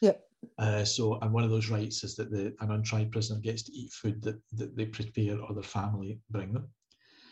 Yep. 0.00 0.22
Uh, 0.58 0.84
so, 0.84 1.18
and 1.20 1.32
one 1.32 1.44
of 1.44 1.50
those 1.50 1.68
rights 1.68 2.02
is 2.04 2.16
that 2.16 2.30
the, 2.30 2.54
an 2.60 2.70
untried 2.70 3.12
prisoner 3.12 3.38
gets 3.40 3.62
to 3.64 3.72
eat 3.72 3.92
food 3.92 4.22
that, 4.22 4.40
that 4.52 4.76
they 4.76 4.86
prepare 4.86 5.38
or 5.38 5.52
their 5.52 5.62
family 5.62 6.18
bring 6.30 6.54
them. 6.54 6.66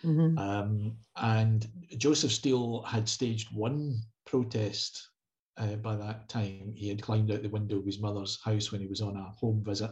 Mm-hmm. 0.05 0.39
Um, 0.39 0.97
and 1.17 1.67
Joseph 1.97 2.33
Steele 2.33 2.83
had 2.83 3.09
staged 3.09 3.55
one 3.55 4.01
protest 4.27 5.09
uh, 5.57 5.77
by 5.77 5.97
that 5.97 6.29
time. 6.29 6.73
He 6.75 6.89
had 6.89 7.03
climbed 7.03 7.31
out 7.31 7.43
the 7.43 7.49
window 7.49 7.79
of 7.79 7.87
his 7.87 8.01
mother's 8.01 8.39
house 8.43 8.71
when 8.71 8.81
he 8.81 8.87
was 8.87 9.01
on 9.01 9.17
a 9.17 9.33
home 9.41 9.63
visit 9.65 9.91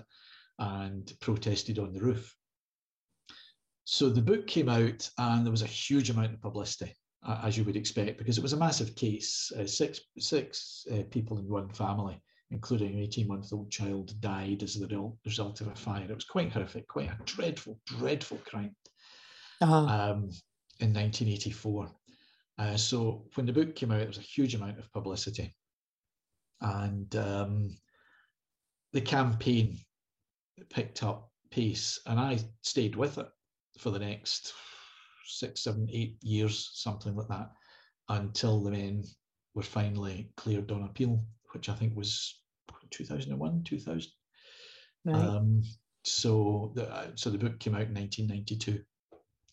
and 0.58 1.12
protested 1.20 1.78
on 1.78 1.92
the 1.92 2.00
roof. 2.00 2.34
So 3.84 4.08
the 4.08 4.22
book 4.22 4.46
came 4.46 4.68
out 4.68 5.08
and 5.18 5.44
there 5.44 5.50
was 5.50 5.62
a 5.62 5.66
huge 5.66 6.10
amount 6.10 6.34
of 6.34 6.42
publicity. 6.42 6.94
as 7.42 7.56
you 7.56 7.64
would 7.64 7.76
expect, 7.76 8.18
because 8.18 8.38
it 8.38 8.42
was 8.42 8.52
a 8.52 8.56
massive 8.56 8.94
case. 8.94 9.52
Uh, 9.58 9.66
six 9.66 10.00
six 10.18 10.86
uh, 10.92 11.02
people 11.10 11.38
in 11.38 11.48
one 11.48 11.68
family, 11.68 12.20
including 12.50 12.94
an 12.94 13.00
18 13.00 13.28
month 13.28 13.52
old 13.52 13.70
child, 13.70 14.20
died 14.20 14.62
as 14.62 14.74
the 14.74 15.12
result 15.24 15.60
of 15.60 15.68
a 15.68 15.74
fire. 15.74 16.06
It 16.08 16.14
was 16.14 16.24
quite 16.24 16.52
horrific, 16.52 16.88
quite 16.88 17.10
a 17.10 17.18
dreadful, 17.24 17.80
dreadful 17.86 18.38
crime 18.44 18.74
uh-huh. 19.60 19.76
um, 19.76 20.30
in 20.80 20.92
1984. 20.92 21.90
Uh, 22.58 22.76
so 22.76 23.24
when 23.34 23.46
the 23.46 23.52
book 23.52 23.74
came 23.74 23.90
out, 23.90 23.98
there 23.98 24.06
was 24.06 24.18
a 24.18 24.22
huge 24.22 24.54
amount 24.54 24.78
of 24.78 24.92
publicity. 24.92 25.54
And 26.60 27.14
um, 27.16 27.76
the 28.92 29.00
campaign 29.00 29.78
picked 30.70 31.02
up 31.02 31.30
pace, 31.50 32.00
and 32.06 32.18
I 32.18 32.38
stayed 32.62 32.96
with 32.96 33.18
it 33.18 33.26
for 33.78 33.90
the 33.90 33.98
next 33.98 34.54
six, 35.26 35.62
seven, 35.62 35.88
eight 35.92 36.16
years, 36.22 36.70
something 36.74 37.14
like 37.14 37.28
that, 37.28 37.50
until 38.08 38.62
the 38.62 38.70
men 38.70 39.04
were 39.54 39.62
finally 39.62 40.30
cleared 40.36 40.70
on 40.70 40.84
appeal, 40.84 41.20
which 41.52 41.68
I 41.68 41.74
think 41.74 41.94
was 41.96 42.40
2001, 42.90 43.64
2000. 43.64 44.10
Right. 45.04 45.14
Um, 45.14 45.62
so 46.04 46.72
the 46.74 46.88
uh, 46.88 47.08
so 47.16 47.30
the 47.30 47.38
book 47.38 47.58
came 47.58 47.74
out 47.74 47.88
in 47.88 47.94
1992. 47.94 48.82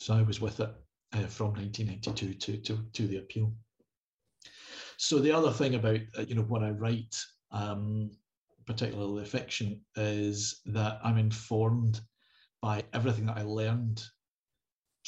So 0.04 0.14
I 0.14 0.22
was 0.22 0.42
with 0.42 0.60
it 0.60 0.70
uh, 1.14 1.28
from 1.28 1.54
1992 1.54 2.34
to, 2.34 2.58
to 2.58 2.78
to 2.92 3.08
the 3.08 3.20
appeal. 3.20 3.54
So 4.98 5.20
the 5.20 5.32
other 5.32 5.50
thing 5.50 5.76
about 5.76 6.02
uh, 6.18 6.24
you 6.28 6.36
know 6.36 6.42
what 6.42 6.62
I 6.62 6.72
write, 6.72 7.16
um, 7.52 8.12
particularly 8.68 9.24
fiction, 9.24 9.80
is 9.96 10.60
that 10.66 11.00
I'm 11.06 11.18
informed 11.18 12.02
by 12.62 12.84
everything 12.92 13.28
that 13.28 13.38
I 13.38 13.44
learned 13.44 14.04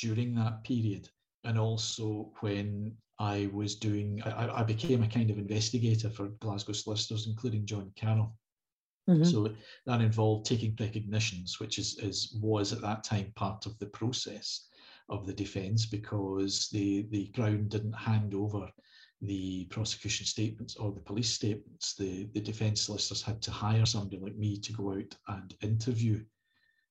during 0.02 0.34
that 0.36 0.64
period, 0.64 1.10
and 1.44 1.60
also 1.60 2.32
when 2.40 2.96
I 3.20 3.50
was 3.52 3.76
doing, 3.76 4.22
I, 4.24 4.62
I 4.62 4.64
became 4.64 5.04
a 5.04 5.10
kind 5.10 5.30
of 5.30 5.38
investigator 5.38 6.10
for 6.10 6.30
Glasgow 6.40 6.72
solicitors, 6.72 7.28
including 7.28 7.66
John 7.66 7.92
Carroll. 7.98 8.38
Mm-hmm. 9.10 9.26
So 9.26 9.54
that 9.88 10.00
involved 10.00 10.46
taking 10.46 10.74
precognitions, 10.74 11.60
which 11.60 11.80
is, 11.80 12.00
is 12.00 12.38
was 12.42 12.72
at 12.72 12.82
that 12.82 13.04
time 13.04 13.34
part 13.36 13.66
of 13.66 13.78
the 13.80 13.88
process 13.88 14.70
of 15.10 15.26
the 15.26 15.34
defence 15.34 15.86
because 15.86 16.70
the 16.70 17.08
the 17.12 17.28
Crown 17.28 17.68
didn't 17.68 17.94
hand 17.94 18.34
over 18.34 18.70
the 19.22 19.66
prosecution 19.66 20.26
statements 20.26 20.76
or 20.76 20.92
the 20.92 21.00
police 21.00 21.32
statements. 21.32 21.96
The 21.96 22.30
the 22.34 22.42
defence 22.42 22.82
solicitors 22.82 23.22
had 23.22 23.42
to 23.44 23.52
hire 23.52 23.86
somebody 23.86 24.20
like 24.20 24.36
me 24.36 24.58
to 24.60 24.74
go 24.74 24.94
out 24.94 25.16
and 25.28 25.56
interview 25.62 26.24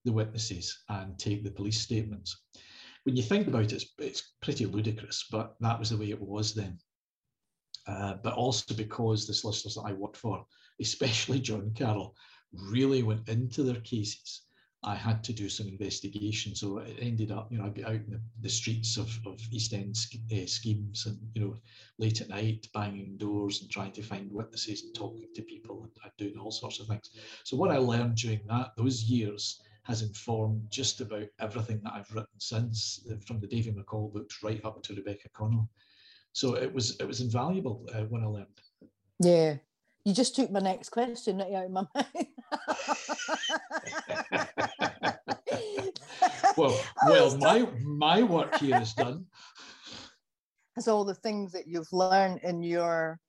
the 0.04 0.12
witnesses 0.12 0.84
and 0.88 1.18
take 1.18 1.44
the 1.44 1.50
police 1.50 1.80
statements 1.80 2.36
when 3.04 3.16
you 3.16 3.22
think 3.22 3.46
about 3.46 3.64
it, 3.64 3.72
it's, 3.72 3.86
it's 3.98 4.32
pretty 4.40 4.66
ludicrous, 4.66 5.26
but 5.30 5.54
that 5.60 5.78
was 5.78 5.90
the 5.90 5.96
way 5.96 6.10
it 6.10 6.20
was 6.20 6.54
then. 6.54 6.78
Uh, 7.86 8.14
but 8.22 8.32
also 8.32 8.74
because 8.74 9.26
the 9.26 9.34
solicitors 9.34 9.74
that 9.74 9.82
I 9.82 9.92
worked 9.92 10.16
for, 10.16 10.44
especially 10.80 11.38
John 11.40 11.70
Carroll, 11.74 12.16
really 12.52 13.02
went 13.02 13.28
into 13.28 13.62
their 13.62 13.80
cases. 13.80 14.42
I 14.84 14.94
had 14.94 15.24
to 15.24 15.32
do 15.32 15.48
some 15.48 15.66
investigation. 15.66 16.54
So 16.54 16.78
it 16.78 16.96
ended 17.00 17.30
up, 17.30 17.50
you 17.50 17.58
know, 17.58 17.64
I'd 17.64 17.74
be 17.74 17.84
out 17.84 17.94
in 17.94 18.10
the, 18.10 18.20
the 18.42 18.48
streets 18.48 18.96
of, 18.96 19.08
of 19.26 19.40
East 19.50 19.72
End 19.72 19.96
uh, 20.32 20.46
schemes 20.46 21.06
and, 21.06 21.18
you 21.34 21.40
know, 21.40 21.56
late 21.98 22.20
at 22.20 22.28
night, 22.28 22.68
banging 22.74 23.16
doors 23.16 23.62
and 23.62 23.70
trying 23.70 23.92
to 23.92 24.02
find 24.02 24.30
witnesses 24.30 24.82
and 24.82 24.94
talking 24.94 25.26
to 25.34 25.42
people 25.42 25.82
and, 25.82 26.12
doing 26.18 26.38
all 26.38 26.50
sorts 26.50 26.80
of 26.80 26.86
things. 26.86 27.10
So 27.44 27.56
what 27.56 27.70
I 27.70 27.78
learned 27.78 28.16
during 28.16 28.40
that, 28.48 28.72
those 28.76 29.02
years, 29.02 29.60
has 29.84 30.00
informed 30.00 30.62
just 30.70 31.00
about 31.00 31.26
everything 31.40 31.80
that 31.84 31.92
I've 31.92 32.10
written 32.10 32.38
since, 32.38 33.06
uh, 33.10 33.16
from 33.26 33.38
the 33.38 33.46
Davy 33.46 33.70
McCall 33.70 34.12
books 34.12 34.42
right 34.42 34.64
up 34.64 34.82
to 34.82 34.94
Rebecca 34.94 35.28
Connolly. 35.34 35.68
So 36.32 36.54
it 36.56 36.72
was 36.72 36.96
it 37.00 37.06
was 37.06 37.20
invaluable 37.20 37.86
uh, 37.94 38.02
when 38.04 38.24
I 38.24 38.26
learned. 38.26 38.60
Yeah, 39.20 39.56
you 40.04 40.14
just 40.14 40.34
took 40.34 40.50
my 40.50 40.60
next 40.60 40.88
question 40.88 41.40
out 41.40 41.52
of 41.52 41.70
my 41.70 41.86
mind. 41.94 42.28
Well, 46.56 46.80
well, 47.06 47.36
my 47.38 47.68
my 47.82 48.22
work 48.22 48.56
here 48.56 48.80
is 48.80 48.94
done. 48.94 49.26
As 50.76 50.88
all 50.88 51.04
the 51.04 51.14
things 51.14 51.52
that 51.52 51.66
you've 51.68 51.92
learned 51.92 52.40
in 52.42 52.62
your 52.62 53.20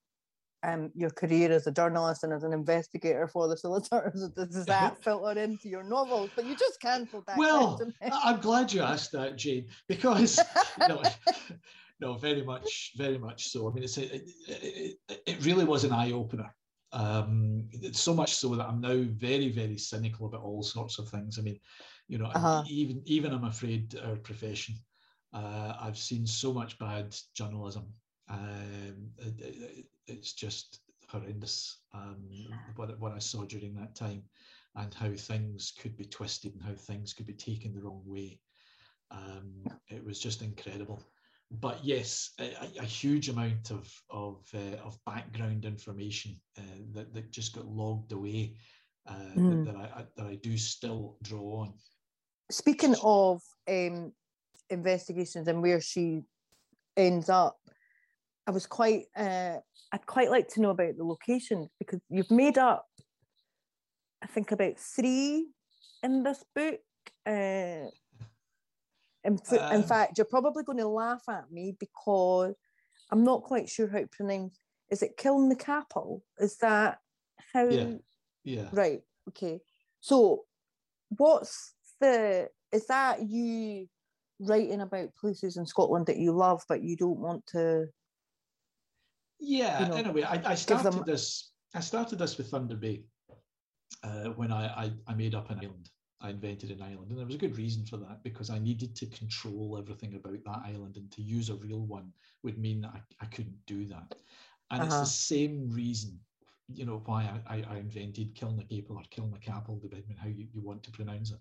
um, 0.64 0.92
your 0.96 1.12
career 1.12 1.52
as 1.52 1.68
a 1.68 1.72
journalist 1.72 2.24
and 2.24 2.34
as 2.34 2.44
an 2.44 2.54
investigator 2.54 3.28
for 3.28 3.48
the 3.48 3.56
solicitors 3.56 4.28
does 4.30 4.66
that 4.68 4.98
filter 5.04 5.40
into 5.40 5.70
your 5.70 5.84
novels 5.84 6.32
but 6.36 6.46
you 6.46 6.56
just 6.56 6.82
cancelled 6.82 7.24
that 7.28 7.38
well 7.38 7.80
i'm 8.24 8.40
glad 8.40 8.74
you 8.74 8.82
asked 8.82 9.12
that 9.12 9.36
jane 9.36 9.68
because 9.88 10.40
no, 10.90 11.04
no 12.00 12.16
very 12.16 12.42
much 12.42 12.94
very 12.98 13.20
much 13.20 13.50
so. 13.50 13.70
I 13.70 13.74
mean 13.74 13.84
it's 13.84 13.98
a, 13.98 14.16
it, 14.16 14.30
it, 14.48 15.22
it 15.28 15.46
really 15.46 15.66
was 15.66 15.84
an 15.84 15.92
eye-opener 15.92 16.52
um, 16.96 17.68
so 17.92 18.14
much 18.14 18.34
so 18.36 18.56
that 18.56 18.68
i'm 18.68 18.82
now 18.82 19.04
very 19.18 19.50
very 19.50 19.78
cynical 19.78 20.28
about 20.28 20.42
all 20.42 20.64
sorts 20.64 20.98
of 20.98 21.08
things 21.10 21.38
i 21.38 21.42
mean 21.42 21.60
you 22.08 22.18
know 22.18 22.26
uh-huh. 22.26 22.64
even 22.68 23.02
even 23.06 23.32
i'm 23.34 23.44
afraid 23.44 24.00
our 24.06 24.16
profession 24.16 24.76
uh, 25.34 25.74
i've 25.82 25.98
seen 25.98 26.26
so 26.26 26.54
much 26.54 26.80
bad 26.80 27.16
journalism 27.34 27.86
um, 28.28 29.12
it, 29.20 29.86
it's 30.08 30.34
just 30.34 30.80
horrendous 31.08 31.80
um, 31.94 32.28
what, 32.76 33.00
what 33.00 33.14
I 33.14 33.20
saw 33.20 33.44
during 33.46 33.76
that 33.76 33.96
time 33.96 34.24
and 34.76 34.94
how 34.94 35.12
things 35.14 35.74
could 35.80 35.96
be 35.96 36.06
twisted 36.06 36.54
and 36.54 36.64
how 36.64 36.74
things 36.74 37.14
could 37.14 37.26
be 37.26 37.34
taken 37.34 37.74
the 37.74 37.82
wrong 37.82 38.02
way. 38.06 38.40
Um, 39.12 39.64
it 39.90 40.04
was 40.04 40.20
just 40.20 40.42
incredible. 40.42 41.02
But 41.52 41.84
yes, 41.84 42.32
a, 42.40 42.56
a 42.80 42.86
huge 42.86 43.30
amount 43.30 43.72
of 43.72 43.92
of, 44.10 44.44
uh, 44.54 44.78
of 44.84 44.98
background 45.06 45.66
information 45.66 46.36
uh, 46.58 46.62
that, 46.94 47.14
that 47.14 47.32
just 47.32 47.54
got 47.54 47.68
logged 47.68 48.12
away 48.12 48.58
uh, 49.08 49.14
mm. 49.38 49.66
that, 49.66 49.72
that, 49.72 49.80
I, 49.80 50.06
that 50.18 50.28
I 50.28 50.36
do 50.36 50.58
still 50.58 51.18
draw 51.22 51.62
on. 51.62 51.74
Speaking 52.52 52.96
of 53.04 53.42
um, 53.68 54.12
investigations 54.70 55.48
and 55.48 55.62
where 55.62 55.82
she 55.82 56.22
ends 56.98 57.30
up, 57.30 57.58
I 58.48 58.52
was 58.52 58.66
quite, 58.66 59.06
uh, 59.16 59.58
I'd 59.92 60.06
quite 60.06 60.30
like 60.30 60.48
to 60.50 60.62
know 60.62 60.72
about 60.72 60.98
the 60.98 61.04
location 61.04 61.70
because 61.80 62.00
you've 62.10 62.32
made 62.32 62.58
up, 62.58 62.86
I 64.22 64.28
think, 64.28 64.52
about 64.52 64.78
three 64.78 65.48
in 66.04 66.24
this 66.24 66.44
book. 66.56 66.80
In, 69.26 69.40
um, 69.60 69.72
in 69.74 69.84
fact, 69.84 70.18
you're 70.18 70.26
probably 70.26 70.64
going 70.64 70.78
to 70.78 70.88
laugh 70.88 71.24
at 71.30 71.52
me 71.52 71.76
because 71.80 72.54
I'm 73.12 73.24
not 73.24 73.44
quite 73.44 73.68
sure 73.68 73.88
how 73.88 74.00
to 74.00 74.08
pronounce. 74.08 74.60
Is 74.90 75.02
it 75.02 75.18
Kilnacappel? 75.18 76.22
Is 76.40 76.58
that 76.58 77.00
how? 77.54 77.68
Yeah. 77.68 77.94
Yeah. 78.44 78.70
Right. 78.72 79.02
Okay. 79.30 79.62
So, 80.00 80.46
what's 81.10 81.74
the? 82.00 82.50
Is 82.72 82.88
that 82.88 83.28
you 83.28 83.88
writing 84.40 84.82
about 84.82 85.16
places 85.16 85.58
in 85.58 85.66
Scotland 85.66 86.06
that 86.08 86.18
you 86.18 86.32
love, 86.32 86.64
but 86.70 86.84
you 86.84 86.96
don't 86.96 87.20
want 87.20 87.48
to 87.48 87.88
yeah, 89.40 89.82
you 89.82 89.88
know, 89.90 89.96
anyway, 89.96 90.24
I, 90.24 90.42
I 90.46 90.56
started 90.56 90.94
them... 90.94 91.04
this. 91.06 91.52
I 91.74 91.80
started 91.80 92.20
this 92.20 92.38
with 92.38 92.50
Thunder 92.50 92.76
Bay 92.76 93.04
uh, 94.04 94.30
when 94.30 94.52
I, 94.52 94.66
I, 94.68 94.92
I 95.08 95.14
made 95.14 95.36
up 95.36 95.50
an 95.52 95.60
island. 95.60 95.90
I 96.22 96.30
invented 96.30 96.72
an 96.72 96.82
island, 96.82 97.10
and 97.10 97.18
there 97.18 97.26
was 97.26 97.36
a 97.36 97.40
good 97.40 97.58
reason 97.58 97.86
for 97.86 97.98
that 97.98 98.24
because 98.24 98.50
I 98.50 98.60
needed 98.60 98.96
to 98.96 99.06
control 99.08 99.78
everything 99.78 100.16
about 100.16 100.44
that 100.46 100.64
island, 100.66 100.98
and 100.98 101.12
to 101.12 101.22
use 101.22 101.50
a 101.50 101.56
real 101.56 101.82
one 101.82 102.12
would 102.44 102.58
mean 102.58 102.82
that 102.82 102.94
I, 102.94 103.02
I 103.22 103.26
couldn't 103.26 103.66
do 103.66 103.86
that. 103.88 104.16
And 104.72 104.82
uh-huh. 104.82 104.86
it's 104.86 104.94
the 104.94 104.96
uh-huh. 104.96 105.06
same 105.06 105.70
reason, 105.72 106.20
you 106.74 106.86
know, 106.86 107.02
why 107.06 107.30
I, 107.48 107.64
I, 107.70 107.78
invented 107.78 108.36
Kilnacaple 108.36 108.92
or 108.92 109.04
Kilnacapel, 109.12 109.82
depending 109.82 110.12
on 110.12 110.18
how 110.18 110.28
you, 110.28 110.48
you 110.54 110.62
want 110.62 110.84
to 110.84 110.92
pronounce 110.92 111.32
it. 111.32 111.40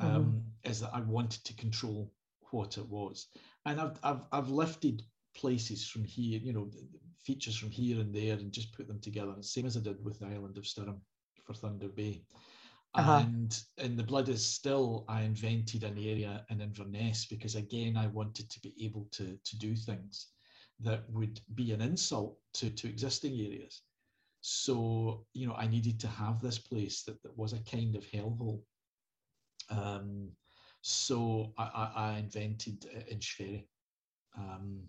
Mm-hmm. 0.00 0.16
Um, 0.16 0.42
is 0.62 0.80
that 0.80 0.90
I 0.94 1.00
wanted 1.00 1.44
to 1.44 1.54
control 1.54 2.12
what 2.50 2.78
it 2.78 2.88
was, 2.88 3.26
and 3.66 3.80
I've 3.80 3.98
I've, 4.04 4.20
I've 4.30 4.48
lifted 4.48 5.02
places 5.34 5.86
from 5.86 6.04
here, 6.04 6.38
you 6.38 6.52
know, 6.52 6.70
features 7.24 7.56
from 7.56 7.70
here 7.70 8.00
and 8.00 8.14
there 8.14 8.34
and 8.34 8.52
just 8.52 8.72
put 8.72 8.88
them 8.88 9.00
together. 9.00 9.34
Same 9.40 9.66
as 9.66 9.76
I 9.76 9.80
did 9.80 10.02
with 10.04 10.18
the 10.18 10.26
island 10.26 10.56
of 10.56 10.64
Stoirm 10.64 11.00
for 11.44 11.54
Thunder 11.54 11.88
Bay. 11.88 12.22
Uh-huh. 12.94 13.22
And 13.26 13.60
in 13.76 13.96
The 13.96 14.02
Blood 14.02 14.28
is 14.28 14.44
Still, 14.44 15.04
I 15.08 15.22
invented 15.22 15.84
an 15.84 15.98
area 15.98 16.44
in 16.50 16.60
Inverness 16.60 17.26
because, 17.26 17.54
again, 17.54 17.96
I 17.96 18.06
wanted 18.08 18.50
to 18.50 18.60
be 18.60 18.74
able 18.84 19.06
to, 19.12 19.38
to 19.44 19.58
do 19.58 19.76
things 19.76 20.28
that 20.80 21.08
would 21.10 21.40
be 21.54 21.72
an 21.72 21.80
insult 21.80 22.36
to, 22.54 22.70
to 22.70 22.88
existing 22.88 23.32
areas. 23.34 23.82
So, 24.40 25.26
you 25.34 25.46
know, 25.46 25.54
I 25.54 25.66
needed 25.66 26.00
to 26.00 26.08
have 26.08 26.40
this 26.40 26.58
place 26.58 27.02
that, 27.02 27.22
that 27.22 27.36
was 27.36 27.52
a 27.52 27.58
kind 27.70 27.94
of 27.94 28.04
hellhole. 28.06 28.62
Um, 29.70 30.30
so 30.80 31.52
I, 31.58 31.64
I, 31.64 31.92
I 31.94 32.18
invented 32.18 32.86
Inchferry. 33.12 33.66
Um, 34.36 34.82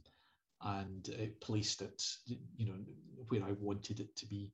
and 0.62 1.08
it 1.10 1.40
placed 1.40 1.82
it, 1.82 2.04
you 2.58 2.66
know, 2.66 2.74
where 3.30 3.44
I 3.44 3.54
wanted 3.60 4.00
it 4.00 4.16
to 4.18 4.26
be. 4.26 4.52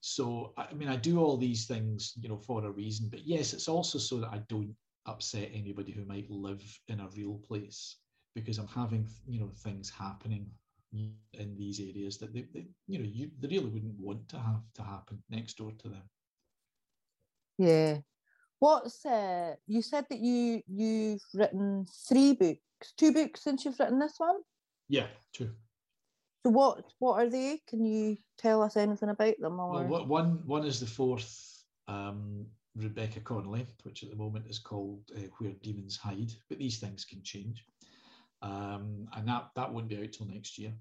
So, 0.00 0.54
I 0.56 0.72
mean, 0.72 0.88
I 0.88 0.96
do 0.96 1.20
all 1.20 1.36
these 1.36 1.66
things, 1.66 2.14
you 2.20 2.28
know, 2.28 2.38
for 2.38 2.64
a 2.64 2.70
reason. 2.70 3.08
But 3.10 3.26
yes, 3.26 3.52
it's 3.52 3.68
also 3.68 3.98
so 3.98 4.18
that 4.20 4.30
I 4.32 4.38
don't 4.48 4.74
upset 5.06 5.50
anybody 5.52 5.92
who 5.92 6.04
might 6.04 6.30
live 6.30 6.62
in 6.88 7.00
a 7.00 7.08
real 7.16 7.40
place 7.46 7.96
because 8.34 8.58
I'm 8.58 8.68
having 8.68 9.08
you 9.26 9.40
know 9.40 9.50
things 9.64 9.90
happening 9.90 10.46
in 10.92 11.56
these 11.56 11.80
areas 11.80 12.18
that 12.18 12.34
they, 12.34 12.46
they 12.52 12.66
you 12.88 12.98
know 12.98 13.04
you 13.04 13.30
they 13.40 13.48
really 13.48 13.70
wouldn't 13.70 13.98
want 13.98 14.28
to 14.28 14.36
have 14.38 14.62
to 14.74 14.82
happen 14.82 15.22
next 15.30 15.56
door 15.56 15.72
to 15.78 15.88
them. 15.88 16.02
Yeah. 17.58 17.98
What's 18.58 19.04
uh 19.06 19.54
you 19.66 19.82
said 19.82 20.06
that 20.10 20.20
you 20.20 20.62
you've 20.66 21.22
written 21.34 21.86
three 22.08 22.34
books, 22.34 22.92
two 22.96 23.12
books 23.12 23.42
since 23.42 23.64
you've 23.64 23.78
written 23.78 23.98
this 23.98 24.14
one? 24.18 24.36
Yeah, 24.88 25.06
true. 25.32 25.50
So 26.44 26.50
what 26.50 26.84
what 26.98 27.20
are 27.20 27.28
they? 27.28 27.60
Can 27.68 27.84
you 27.84 28.16
tell 28.38 28.62
us 28.62 28.76
anything 28.76 29.10
about 29.10 29.34
them? 29.38 29.60
Or? 29.60 29.84
Well, 29.84 30.06
one 30.06 30.42
one 30.46 30.64
is 30.64 30.80
the 30.80 30.86
fourth 30.86 31.64
um, 31.86 32.46
Rebecca 32.76 33.20
Connolly, 33.20 33.66
which 33.82 34.02
at 34.02 34.10
the 34.10 34.16
moment 34.16 34.46
is 34.48 34.58
called 34.58 35.02
uh, 35.16 35.28
Where 35.38 35.52
Demons 35.62 35.96
Hide, 35.96 36.32
but 36.48 36.58
these 36.58 36.78
things 36.78 37.04
can 37.04 37.22
change, 37.22 37.64
um, 38.42 39.06
and 39.14 39.28
that 39.28 39.50
that 39.54 39.72
won't 39.72 39.88
be 39.88 39.98
out 39.98 40.12
till 40.12 40.26
next 40.26 40.58
year. 40.58 40.72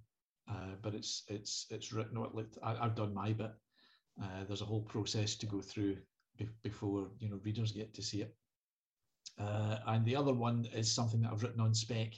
Uh, 0.50 0.76
but 0.82 0.96
it's 0.96 1.24
it's 1.28 1.66
it's 1.70 1.92
written. 1.92 2.24
I, 2.64 2.78
I've 2.80 2.96
done 2.96 3.14
my 3.14 3.34
bit. 3.34 3.52
Uh, 4.22 4.44
there's 4.48 4.62
a 4.62 4.66
whole 4.66 4.82
process 4.82 5.36
to 5.36 5.46
go 5.46 5.62
through 5.62 5.98
be- 6.38 6.50
before 6.64 7.10
you 7.20 7.30
know 7.30 7.40
readers 7.44 7.74
get 7.74 7.94
to 7.96 8.02
see 8.02 8.22
it. 8.22 8.34
Uh, 9.38 9.78
and 9.88 10.06
the 10.06 10.16
other 10.16 10.34
one 10.34 10.68
is 10.74 10.92
something 10.92 11.22
that 11.22 11.32
I've 11.32 11.44
written 11.44 11.62
on 11.62 11.74
spec, 11.74 12.14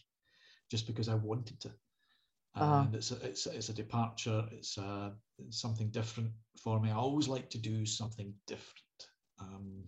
just 0.70 0.86
because 0.86 1.10
I 1.10 1.16
wanted 1.16 1.60
to. 1.62 1.72
Uh-huh. 2.56 2.84
And 2.86 2.96
it's 2.96 3.12
a, 3.12 3.16
it's 3.26 3.46
a, 3.48 3.56
it's 3.56 3.70
a 3.70 3.74
departure. 3.74 4.44
It's, 4.52 4.78
a, 4.78 4.84
uh, 4.84 5.10
it's 5.40 5.62
something 5.62 5.90
different 5.90 6.32
for 6.62 6.80
me. 6.80 6.92
I 6.92 6.96
always 6.96 7.28
like 7.28 7.50
to 7.52 7.58
do 7.58 7.86
something 7.86 8.34
different. 8.46 9.08
Um, 9.40 9.84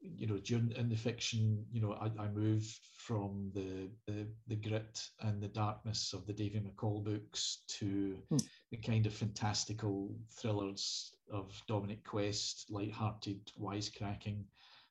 you 0.00 0.26
know, 0.26 0.38
during 0.38 0.72
in 0.72 0.88
the 0.88 0.96
fiction, 0.96 1.64
you 1.72 1.80
know, 1.80 1.92
I, 1.92 2.10
I 2.22 2.28
move 2.28 2.64
from 2.98 3.50
the, 3.54 3.88
the, 4.06 4.26
the 4.46 4.56
grit 4.56 5.02
and 5.20 5.42
the 5.42 5.48
darkness 5.48 6.12
of 6.12 6.26
the 6.26 6.32
Davy 6.34 6.60
McCall 6.60 7.02
books 7.02 7.62
to 7.78 8.18
mm. 8.30 8.42
the 8.70 8.76
kind 8.76 9.06
of 9.06 9.14
fantastical 9.14 10.14
thrillers 10.30 11.14
of 11.32 11.60
Dominic 11.66 12.04
Quest, 12.04 12.66
light-hearted 12.70 13.50
wisecracking, 13.60 14.44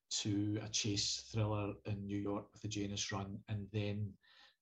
to 0.09 0.59
a 0.63 0.69
chase 0.69 1.23
thriller 1.31 1.73
in 1.85 2.05
New 2.05 2.17
York 2.17 2.45
with 2.51 2.61
the 2.61 2.67
Janus 2.67 3.11
Run, 3.11 3.37
and 3.47 3.67
then 3.71 4.11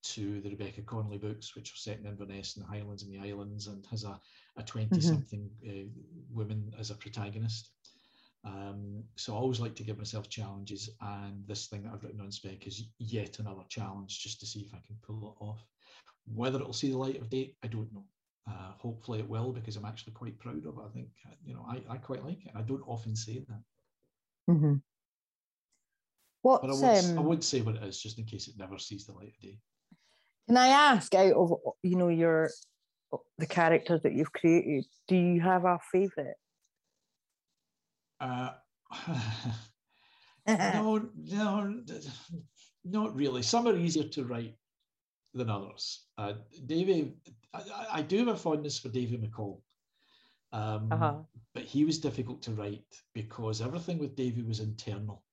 to 0.03 0.41
the 0.41 0.49
Rebecca 0.49 0.81
Connolly 0.81 1.17
books, 1.17 1.55
which 1.55 1.71
are 1.71 1.77
set 1.77 1.99
in 1.99 2.05
Inverness 2.05 2.55
and 2.55 2.65
the 2.65 2.69
Highlands 2.69 3.03
and 3.03 3.11
the 3.11 3.27
Islands, 3.27 3.67
and 3.67 3.85
has 3.87 4.03
a, 4.03 4.19
a 4.57 4.63
20 4.63 4.99
something 5.01 5.49
mm-hmm. 5.65 5.87
uh, 5.87 5.89
woman 6.31 6.73
as 6.79 6.91
a 6.91 6.95
protagonist. 6.95 7.71
Um, 8.45 9.03
so 9.15 9.33
I 9.33 9.37
always 9.37 9.61
like 9.61 9.75
to 9.75 9.83
give 9.83 9.97
myself 9.97 10.29
challenges, 10.29 10.89
and 11.01 11.47
this 11.47 11.67
thing 11.67 11.83
that 11.83 11.93
I've 11.93 12.03
written 12.03 12.19
on 12.19 12.31
spec 12.31 12.67
is 12.67 12.83
yet 12.99 13.39
another 13.39 13.63
challenge 13.69 14.19
just 14.19 14.39
to 14.41 14.45
see 14.45 14.61
if 14.61 14.73
I 14.73 14.81
can 14.85 14.97
pull 15.01 15.35
it 15.39 15.43
off. 15.43 15.65
Whether 16.25 16.59
it'll 16.59 16.73
see 16.73 16.91
the 16.91 16.97
light 16.97 17.21
of 17.21 17.29
day, 17.29 17.55
I 17.63 17.67
don't 17.67 17.91
know. 17.93 18.03
Uh, 18.49 18.73
hopefully 18.77 19.19
it 19.19 19.29
will 19.29 19.53
because 19.53 19.77
I'm 19.77 19.85
actually 19.85 20.11
quite 20.11 20.37
proud 20.37 20.65
of 20.65 20.77
it. 20.77 20.83
I 20.85 20.89
think 20.93 21.07
you 21.45 21.53
know 21.53 21.65
I, 21.69 21.81
I 21.89 21.97
quite 21.97 22.25
like 22.25 22.45
it. 22.45 22.51
I 22.53 22.61
don't 22.61 22.83
often 22.85 23.15
say 23.15 23.45
that. 23.47 24.53
Mm-hmm. 24.53 24.73
What 26.41 26.61
but 26.61 26.71
I 26.71 26.73
would, 26.73 27.05
um, 27.05 27.19
I 27.19 27.21
would 27.21 27.43
say 27.43 27.61
what 27.61 27.75
it 27.75 27.83
is 27.83 28.01
just 28.01 28.19
in 28.19 28.25
case 28.25 28.49
it 28.49 28.57
never 28.57 28.77
sees 28.77 29.05
the 29.05 29.13
light 29.13 29.29
of 29.29 29.39
day. 29.39 29.59
Can 30.47 30.57
I 30.57 30.67
ask 30.67 31.13
out 31.15 31.33
of 31.33 31.53
you 31.83 31.95
know 31.95 32.09
your 32.09 32.49
the 33.37 33.45
characters 33.45 34.01
that 34.01 34.13
you've 34.13 34.33
created, 34.33 34.85
do 35.07 35.15
you 35.15 35.41
have 35.41 35.65
a 35.65 35.79
favourite? 35.91 36.35
Uh, 38.19 38.49
no, 40.47 41.09
no, 41.15 41.83
not 42.83 43.15
really. 43.15 43.41
Some 43.41 43.67
are 43.67 43.77
easier 43.77 44.07
to 44.09 44.23
write 44.23 44.55
than 45.33 45.49
others. 45.49 46.05
Uh, 46.17 46.33
Davy, 46.65 47.13
I, 47.53 47.61
I, 47.93 48.01
do 48.01 48.19
have 48.19 48.27
a 48.29 48.37
fondness 48.37 48.79
for 48.79 48.89
Davy 48.89 49.17
McCall, 49.17 49.59
um, 50.51 50.89
uh-huh. 50.91 51.15
but 51.53 51.63
he 51.63 51.85
was 51.85 51.99
difficult 51.99 52.41
to 52.43 52.51
write 52.51 52.85
because 53.13 53.61
everything 53.61 53.97
with 53.97 54.15
Davy 54.15 54.43
was 54.43 54.59
internal, 54.59 55.23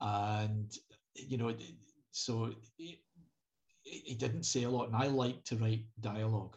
and 0.00 0.72
you 1.14 1.38
know, 1.38 1.54
so 2.10 2.50
he 3.82 4.14
didn't 4.14 4.44
say 4.44 4.64
a 4.64 4.70
lot, 4.70 4.88
and 4.88 4.96
I 4.96 5.06
like 5.06 5.42
to 5.44 5.56
write 5.56 5.84
dialogue. 6.00 6.56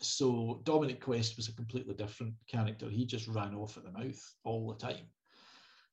So 0.00 0.60
Dominic 0.64 1.00
Quest 1.00 1.36
was 1.36 1.48
a 1.48 1.54
completely 1.54 1.94
different 1.94 2.34
character. 2.46 2.88
He 2.88 3.04
just 3.04 3.26
ran 3.28 3.54
off 3.54 3.76
at 3.76 3.84
the 3.84 3.92
mouth 3.92 4.20
all 4.44 4.68
the 4.68 4.86
time. 4.86 5.06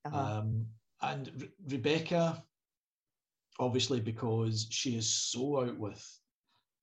Uh-huh. 0.05 0.39
Um, 0.39 0.65
and 1.01 1.31
Re- 1.37 1.51
Rebecca, 1.69 2.43
obviously, 3.59 3.99
because 3.99 4.67
she 4.69 4.95
is 4.95 5.07
so 5.07 5.61
out 5.61 5.77
with 5.77 6.05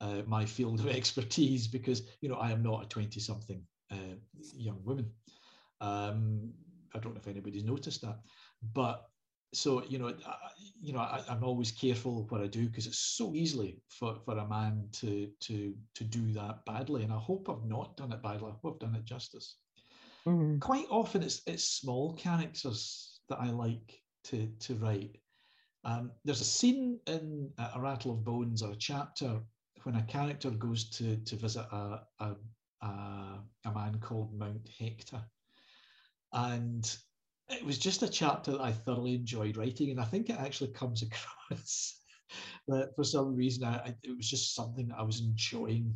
uh, 0.00 0.22
my 0.26 0.44
field 0.44 0.80
of 0.80 0.88
expertise, 0.96 1.68
because 1.68 2.02
you 2.20 2.28
know 2.28 2.36
I 2.36 2.50
am 2.50 2.62
not 2.62 2.84
a 2.84 2.88
twenty-something 2.88 3.62
uh, 3.90 4.16
young 4.56 4.82
woman. 4.84 5.10
Um, 5.80 6.52
I 6.94 6.98
don't 6.98 7.14
know 7.14 7.20
if 7.20 7.28
anybody's 7.28 7.64
noticed 7.64 8.02
that, 8.02 8.18
but 8.74 9.08
so 9.52 9.84
you 9.84 9.98
know, 9.98 10.08
I, 10.26 10.34
you 10.80 10.92
know, 10.92 11.00
I, 11.00 11.22
am 11.28 11.44
always 11.44 11.70
careful 11.70 12.26
what 12.28 12.40
I 12.40 12.46
do 12.46 12.66
because 12.66 12.86
it's 12.86 12.98
so 12.98 13.34
easily 13.34 13.80
for, 13.88 14.16
for 14.24 14.36
a 14.38 14.48
man 14.48 14.88
to 14.92 15.28
to 15.40 15.74
to 15.94 16.04
do 16.04 16.32
that 16.32 16.64
badly, 16.64 17.02
and 17.02 17.12
I 17.12 17.18
hope 17.18 17.48
I've 17.48 17.68
not 17.68 17.96
done 17.96 18.12
it 18.12 18.22
badly. 18.22 18.48
I 18.48 18.52
hope 18.52 18.74
I've 18.74 18.88
done 18.88 18.94
it 18.94 19.04
justice. 19.04 19.56
Mm-hmm. 20.26 20.58
Quite 20.58 20.86
often, 20.90 21.22
it's 21.22 21.42
it's 21.46 21.64
small 21.64 22.14
characters 22.14 23.20
that 23.28 23.40
I 23.40 23.50
like 23.50 24.00
to 24.24 24.46
to 24.60 24.74
write. 24.76 25.18
Um, 25.84 26.12
there's 26.24 26.40
a 26.40 26.44
scene 26.44 27.00
in 27.06 27.50
a 27.58 27.80
Rattle 27.80 28.12
of 28.12 28.24
Bones 28.24 28.62
or 28.62 28.70
a 28.70 28.76
chapter 28.76 29.40
when 29.82 29.96
a 29.96 30.02
character 30.04 30.50
goes 30.50 30.88
to 30.90 31.16
to 31.16 31.36
visit 31.36 31.66
a 31.72 32.00
a, 32.20 32.36
a, 32.80 33.38
a 33.66 33.72
man 33.74 33.98
called 34.00 34.38
Mount 34.38 34.68
Hector, 34.78 35.22
and 36.32 36.96
it 37.52 37.64
was 37.64 37.78
just 37.78 38.02
a 38.02 38.08
chapter 38.08 38.52
that 38.52 38.60
I 38.60 38.72
thoroughly 38.72 39.14
enjoyed 39.14 39.56
writing, 39.56 39.90
and 39.90 40.00
I 40.00 40.04
think 40.04 40.30
it 40.30 40.38
actually 40.38 40.70
comes 40.70 41.02
across 41.50 42.00
that 42.68 42.94
for 42.96 43.04
some 43.04 43.34
reason 43.34 43.64
I, 43.64 43.76
I, 43.76 43.94
it 44.02 44.16
was 44.16 44.28
just 44.28 44.54
something 44.54 44.88
that 44.88 44.98
I 44.98 45.02
was 45.02 45.20
enjoying 45.20 45.94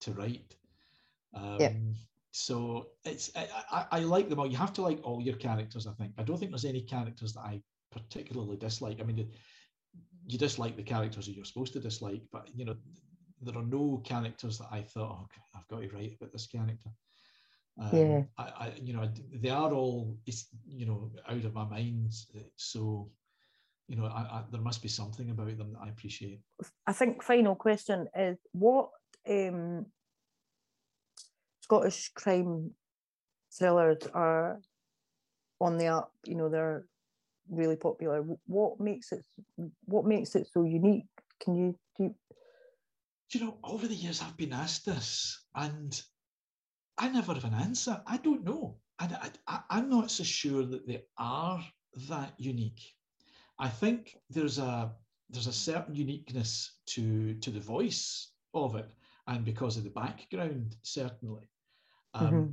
to 0.00 0.12
write. 0.12 0.54
Um, 1.34 1.56
yeah. 1.58 1.72
So 2.30 2.88
it's 3.04 3.30
I, 3.34 3.48
I, 3.70 3.86
I, 3.92 3.98
like 4.00 4.28
them 4.28 4.38
all. 4.38 4.46
You 4.46 4.56
have 4.56 4.72
to 4.74 4.82
like 4.82 5.00
all 5.02 5.20
your 5.22 5.36
characters. 5.36 5.86
I 5.86 5.92
think 5.92 6.12
I 6.18 6.22
don't 6.22 6.38
think 6.38 6.50
there's 6.50 6.64
any 6.64 6.82
characters 6.82 7.32
that 7.34 7.40
I 7.40 7.62
particularly 7.90 8.56
dislike. 8.56 9.00
I 9.00 9.04
mean, 9.04 9.30
you 10.26 10.38
dislike 10.38 10.76
the 10.76 10.82
characters 10.82 11.26
that 11.26 11.32
you're 11.32 11.44
supposed 11.44 11.72
to 11.72 11.80
dislike, 11.80 12.22
but 12.30 12.48
you 12.54 12.64
know 12.64 12.76
there 13.40 13.56
are 13.56 13.64
no 13.64 14.02
characters 14.04 14.58
that 14.58 14.68
I 14.70 14.82
thought, 14.82 15.18
oh, 15.22 15.28
I've 15.56 15.68
got 15.68 15.80
to 15.80 15.88
write 15.88 16.16
about 16.20 16.32
this 16.32 16.46
character. 16.46 16.90
Um, 17.78 17.90
yeah. 17.92 18.22
I, 18.36 18.42
I, 18.42 18.72
you 18.82 18.92
know, 18.92 19.08
they 19.32 19.50
are 19.50 19.72
all, 19.72 20.16
you 20.66 20.86
know, 20.86 21.10
out 21.28 21.44
of 21.44 21.54
my 21.54 21.64
mind. 21.64 22.12
So, 22.56 23.10
you 23.86 23.96
know, 23.96 24.06
I, 24.06 24.20
I, 24.20 24.44
there 24.50 24.60
must 24.60 24.82
be 24.82 24.88
something 24.88 25.30
about 25.30 25.56
them 25.56 25.72
that 25.72 25.80
I 25.84 25.88
appreciate. 25.88 26.40
I 26.86 26.92
think 26.92 27.22
final 27.22 27.54
question 27.54 28.08
is 28.16 28.36
what 28.52 28.90
um, 29.28 29.86
Scottish 31.60 32.10
crime 32.14 32.72
thrillers 33.56 34.06
are 34.12 34.60
on 35.60 35.78
the 35.78 35.86
up. 35.86 36.12
You 36.26 36.34
know, 36.34 36.48
they're 36.48 36.84
really 37.48 37.76
popular. 37.76 38.24
What 38.46 38.80
makes 38.80 39.12
it? 39.12 39.24
What 39.84 40.04
makes 40.04 40.34
it 40.34 40.48
so 40.52 40.64
unique? 40.64 41.06
Can 41.40 41.54
you 41.54 41.78
do? 41.96 42.14
You 43.32 43.40
know, 43.40 43.58
over 43.62 43.86
the 43.86 43.94
years 43.94 44.20
I've 44.22 44.36
been 44.36 44.52
asked 44.52 44.86
this, 44.86 45.44
and 45.54 46.00
I 46.98 47.08
never 47.08 47.34
have 47.34 47.44
an 47.44 47.54
answer. 47.54 48.02
I 48.06 48.16
don't 48.18 48.44
know. 48.44 48.76
I, 48.98 49.30
I, 49.46 49.60
I'm 49.70 49.88
not 49.88 50.10
so 50.10 50.24
sure 50.24 50.64
that 50.64 50.86
they 50.86 51.04
are 51.16 51.64
that 52.08 52.34
unique. 52.38 52.82
I 53.58 53.68
think 53.68 54.16
there's 54.30 54.58
a 54.58 54.92
there's 55.30 55.46
a 55.46 55.52
certain 55.52 55.94
uniqueness 55.94 56.78
to 56.86 57.34
to 57.34 57.50
the 57.50 57.60
voice 57.60 58.32
of 58.54 58.74
it, 58.76 58.90
and 59.26 59.44
because 59.44 59.76
of 59.76 59.84
the 59.84 59.90
background, 59.90 60.76
certainly. 60.82 61.48
Um, 62.14 62.26
mm-hmm. 62.26 62.50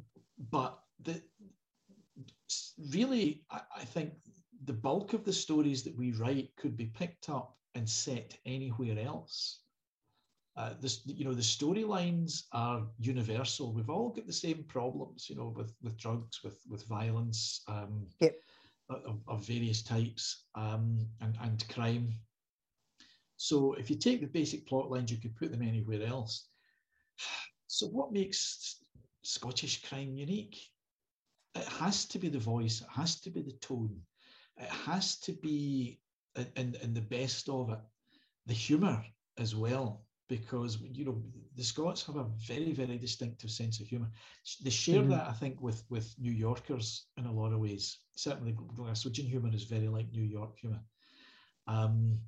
But 0.51 0.79
the 1.01 1.21
really, 2.91 3.43
I, 3.49 3.61
I 3.77 3.85
think 3.85 4.13
the 4.65 4.73
bulk 4.73 5.13
of 5.13 5.25
the 5.25 5.33
stories 5.33 5.83
that 5.83 5.97
we 5.97 6.11
write 6.11 6.49
could 6.57 6.77
be 6.77 6.87
picked 6.87 7.29
up 7.29 7.57
and 7.75 7.89
set 7.89 8.37
anywhere 8.45 8.99
else. 8.99 9.61
Uh, 10.57 10.73
this, 10.79 11.01
you 11.05 11.25
know, 11.25 11.33
the 11.33 11.41
storylines 11.41 12.43
are 12.53 12.87
universal. 12.97 13.73
We've 13.73 13.89
all 13.89 14.09
got 14.09 14.25
the 14.25 14.33
same 14.33 14.63
problems, 14.63 15.29
you 15.29 15.35
know, 15.35 15.53
with 15.55 15.73
with 15.81 15.97
drugs, 15.97 16.43
with 16.43 16.57
with 16.69 16.85
violence, 16.85 17.61
um, 17.67 18.07
yep. 18.21 18.35
of, 18.89 19.19
of, 19.27 19.45
various 19.45 19.83
types, 19.83 20.45
um, 20.55 21.05
and 21.19 21.37
and 21.41 21.67
crime. 21.67 22.13
So 23.35 23.73
if 23.73 23.89
you 23.89 23.97
take 23.97 24.21
the 24.21 24.27
basic 24.27 24.65
plot 24.65 24.89
lines, 24.89 25.11
you 25.11 25.17
could 25.17 25.35
put 25.35 25.51
them 25.51 25.61
anywhere 25.61 26.03
else. 26.03 26.47
So 27.67 27.87
what 27.87 28.13
makes 28.13 28.79
Scottish 29.23 29.83
crime 29.83 30.15
unique? 30.15 30.57
It 31.55 31.65
has 31.65 32.05
to 32.05 32.19
be 32.19 32.29
the 32.29 32.39
voice. 32.39 32.79
It 32.79 32.87
has 32.89 33.19
to 33.21 33.29
be 33.29 33.41
the 33.41 33.57
tone. 33.59 33.99
It 34.55 34.69
has 34.69 35.17
to 35.19 35.33
be, 35.33 35.99
in, 36.55 36.77
in 36.81 36.93
the 36.93 37.01
best 37.01 37.49
of 37.49 37.71
it, 37.71 37.79
the 38.45 38.53
humour 38.53 39.03
as 39.37 39.53
well 39.53 40.04
because 40.27 40.79
you 40.81 41.05
know 41.05 41.21
the 41.55 41.63
Scots 41.63 42.05
have 42.05 42.15
a 42.15 42.27
very 42.47 42.73
very 42.73 42.97
distinctive 42.97 43.51
sense 43.51 43.79
of 43.79 43.87
humour. 43.87 44.09
They 44.63 44.69
share 44.69 45.01
mm-hmm. 45.01 45.11
that 45.11 45.27
I 45.27 45.33
think 45.33 45.61
with 45.61 45.83
with 45.89 46.13
New 46.19 46.31
Yorkers 46.31 47.07
in 47.17 47.25
a 47.25 47.31
lot 47.31 47.53
of 47.53 47.59
ways. 47.59 47.99
Certainly, 48.15 48.53
Glaswegian 48.53 49.29
humour 49.29 49.53
is 49.53 49.63
very 49.63 49.87
like 49.87 50.11
New 50.11 50.23
York 50.23 50.57
humour. 50.59 50.81
Um, 51.67 52.19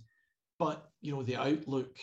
but 0.59 0.91
you 1.01 1.15
know 1.15 1.23
the 1.23 1.37
outlook 1.37 1.97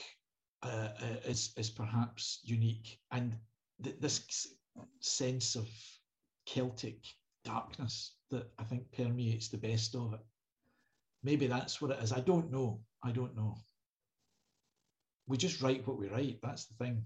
uh, 0.63 0.89
uh, 1.01 1.17
is 1.25 1.53
is 1.57 1.71
perhaps 1.71 2.41
unique, 2.43 2.99
and 3.13 3.37
th- 3.83 3.97
this 4.01 4.49
sense 5.01 5.55
of 5.55 5.69
Celtic 6.47 7.05
darkness 7.45 8.15
that 8.31 8.51
I 8.59 8.65
think 8.65 8.91
permeates 8.93 9.49
the 9.49 9.59
best 9.59 9.95
of 9.95 10.15
it. 10.15 10.21
Maybe 11.23 11.47
that's 11.47 11.81
what 11.81 11.93
it 11.93 12.03
is. 12.03 12.13
I 12.13 12.21
don't 12.21 12.51
know. 12.51 12.81
I 13.03 13.13
don't 13.13 13.37
know 13.37 13.57
we 15.27 15.37
just 15.37 15.63
write 15.63 15.87
what 15.87 15.99
we 15.99 16.09
write. 16.09 16.39
That's 16.43 16.67
the 16.67 16.75
thing. 16.85 17.05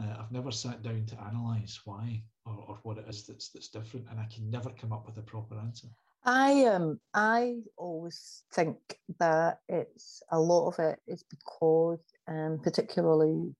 Uh, 0.00 0.14
I've 0.18 0.32
never 0.32 0.50
sat 0.50 0.82
down 0.82 1.06
to 1.06 1.28
analyse 1.28 1.80
why 1.84 2.22
or, 2.46 2.52
or 2.68 2.78
what 2.82 2.98
it 2.98 3.06
is 3.08 3.26
that's 3.26 3.50
that's 3.50 3.68
different, 3.68 4.06
and 4.10 4.20
I 4.20 4.26
can 4.32 4.50
never 4.50 4.70
come 4.70 4.92
up 4.92 5.06
with 5.06 5.18
a 5.18 5.22
proper 5.22 5.58
answer. 5.58 5.88
I 6.24 6.64
um 6.64 7.00
I 7.14 7.56
always 7.76 8.42
think 8.52 8.76
that 9.18 9.58
it's 9.68 10.22
a 10.30 10.38
lot 10.38 10.68
of 10.68 10.78
it 10.78 10.98
is 11.06 11.24
because 11.24 12.00
um 12.26 12.60
particularly 12.62 13.54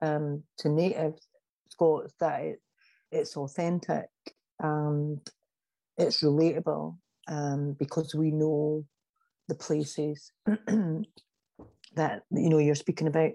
um 0.00 0.42
to 0.58 0.68
native 0.68 1.14
Scots 1.70 2.14
that 2.20 2.40
it, 2.42 2.62
it's 3.10 3.36
authentic 3.36 4.08
and 4.60 5.20
it's 5.96 6.22
relatable 6.22 6.96
um 7.28 7.72
because 7.78 8.14
we 8.14 8.30
know 8.30 8.84
the 9.48 9.54
places 9.54 10.32
that 11.96 12.22
you 12.30 12.48
know 12.48 12.58
you're 12.58 12.74
speaking 12.74 13.06
about 13.06 13.30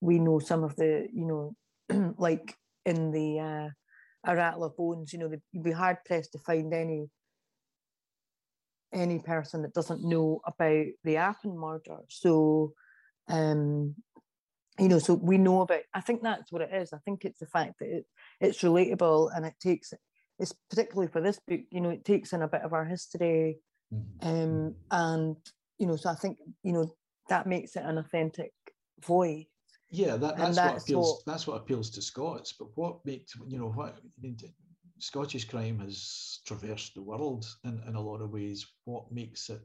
we 0.00 0.18
know 0.18 0.38
some 0.38 0.64
of 0.64 0.76
the 0.76 1.08
you 1.12 1.26
know 1.26 2.14
like 2.18 2.54
in 2.84 3.10
the 3.10 3.40
uh, 3.40 3.68
a 4.26 4.36
rattle 4.36 4.64
of 4.64 4.76
bones 4.76 5.12
you 5.12 5.18
know 5.18 5.30
you'd 5.52 5.62
be 5.62 5.72
hard 5.72 5.98
pressed 6.04 6.32
to 6.32 6.38
find 6.38 6.72
any 6.72 7.08
any 8.92 9.18
person 9.18 9.62
that 9.62 9.74
doesn't 9.74 10.08
know 10.08 10.40
about 10.46 10.86
the 11.02 11.16
Appin 11.16 11.56
murder 11.58 11.98
so 12.08 12.72
um 13.28 13.94
you 14.78 14.88
know 14.88 14.98
so 14.98 15.14
we 15.14 15.38
know 15.38 15.62
about 15.62 15.80
i 15.94 16.00
think 16.00 16.22
that's 16.22 16.52
what 16.52 16.62
it 16.62 16.70
is 16.72 16.92
i 16.92 16.98
think 17.04 17.24
it's 17.24 17.38
the 17.40 17.46
fact 17.46 17.74
that 17.78 17.88
it, 17.88 18.06
it's 18.40 18.62
relatable 18.62 19.30
and 19.34 19.46
it 19.46 19.54
takes 19.60 19.92
it's 20.38 20.54
particularly 20.68 21.10
for 21.10 21.20
this 21.20 21.40
book 21.46 21.60
you 21.70 21.80
know 21.80 21.90
it 21.90 22.04
takes 22.04 22.32
in 22.32 22.42
a 22.42 22.48
bit 22.48 22.62
of 22.62 22.72
our 22.72 22.84
history 22.84 23.58
mm-hmm. 23.92 24.28
um 24.28 24.74
and 24.90 25.36
you 25.78 25.86
know 25.86 25.96
so 25.96 26.10
i 26.10 26.14
think 26.14 26.38
you 26.62 26.72
know 26.72 26.92
that 27.28 27.46
makes 27.46 27.76
it 27.76 27.84
an 27.84 27.98
authentic 27.98 28.52
voice. 29.00 29.46
Yeah, 29.90 30.16
that, 30.16 30.36
that's, 30.36 30.56
that's, 30.56 30.74
what 30.74 30.82
appeals. 30.82 31.12
What, 31.12 31.32
that's 31.32 31.46
what 31.46 31.56
appeals 31.56 31.90
to 31.90 32.02
Scots. 32.02 32.52
But 32.52 32.68
what 32.74 33.04
makes 33.04 33.34
you 33.48 33.58
know 33.58 33.70
what 33.70 33.96
I 33.96 34.20
mean, 34.20 34.36
Scottish 34.98 35.44
crime 35.44 35.78
has 35.80 36.40
traversed 36.46 36.94
the 36.94 37.02
world 37.02 37.46
in, 37.64 37.80
in 37.86 37.94
a 37.94 38.00
lot 38.00 38.20
of 38.20 38.30
ways. 38.30 38.66
What 38.84 39.10
makes 39.12 39.50
it 39.50 39.60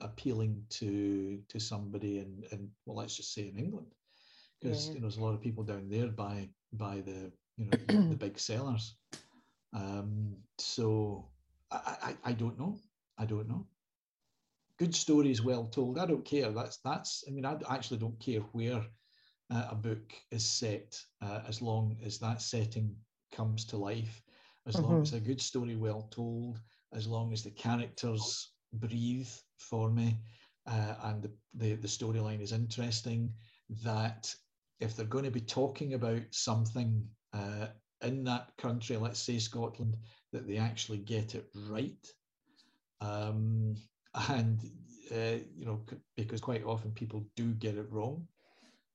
appealing 0.00 0.64
to 0.70 1.38
to 1.48 1.60
somebody 1.60 2.18
in, 2.18 2.42
in 2.50 2.68
well, 2.86 2.96
let's 2.96 3.16
just 3.16 3.32
say 3.32 3.48
in 3.48 3.58
England, 3.58 3.94
because 4.60 4.88
yeah. 4.88 4.94
you 4.94 5.00
know 5.00 5.02
there's 5.02 5.18
a 5.18 5.24
lot 5.24 5.34
of 5.34 5.40
people 5.40 5.62
down 5.62 5.88
there 5.88 6.08
by 6.08 6.48
by 6.72 7.00
the 7.00 7.30
you 7.56 7.66
know 7.66 7.78
the 7.86 8.16
big 8.18 8.38
sellers. 8.38 8.96
Um, 9.72 10.36
so 10.58 11.28
I, 11.70 11.96
I 12.02 12.30
I 12.30 12.32
don't 12.32 12.58
know. 12.58 12.76
I 13.18 13.26
don't 13.26 13.48
know 13.48 13.66
good 14.80 14.94
stories 14.94 15.42
well 15.42 15.66
told. 15.66 15.98
I 15.98 16.06
don't 16.06 16.24
care. 16.24 16.50
That's 16.50 16.78
that's. 16.78 17.22
I 17.28 17.30
mean, 17.32 17.44
I 17.44 17.56
actually 17.68 17.98
don't 17.98 18.18
care 18.18 18.40
where 18.52 18.82
uh, 19.52 19.66
a 19.70 19.74
book 19.74 20.14
is 20.30 20.44
set, 20.44 20.98
uh, 21.20 21.40
as 21.46 21.60
long 21.60 21.98
as 22.02 22.18
that 22.18 22.40
setting 22.40 22.96
comes 23.30 23.66
to 23.66 23.76
life, 23.76 24.22
as 24.66 24.76
mm-hmm. 24.76 24.86
long 24.86 25.02
as 25.02 25.12
a 25.12 25.20
good 25.20 25.40
story 25.40 25.76
well 25.76 26.08
told, 26.10 26.58
as 26.94 27.06
long 27.06 27.32
as 27.34 27.42
the 27.42 27.50
characters 27.50 28.52
breathe 28.72 29.28
for 29.58 29.90
me, 29.90 30.16
uh, 30.66 30.94
and 31.04 31.22
the 31.22 31.30
the, 31.54 31.74
the 31.74 31.88
storyline 31.88 32.40
is 32.40 32.52
interesting. 32.52 33.34
That 33.84 34.34
if 34.80 34.96
they're 34.96 35.04
going 35.04 35.26
to 35.26 35.30
be 35.30 35.42
talking 35.42 35.92
about 35.92 36.22
something 36.30 37.06
uh, 37.34 37.66
in 38.00 38.24
that 38.24 38.48
country, 38.56 38.96
let's 38.96 39.20
say 39.20 39.38
Scotland, 39.38 39.96
that 40.32 40.48
they 40.48 40.56
actually 40.56 40.98
get 40.98 41.34
it 41.34 41.50
right. 41.68 42.06
Um, 43.02 43.76
and 44.28 44.60
uh, 45.12 45.38
you 45.56 45.64
know 45.66 45.80
because 46.16 46.40
quite 46.40 46.64
often 46.64 46.92
people 46.92 47.24
do 47.36 47.52
get 47.54 47.76
it 47.76 47.86
wrong 47.90 48.26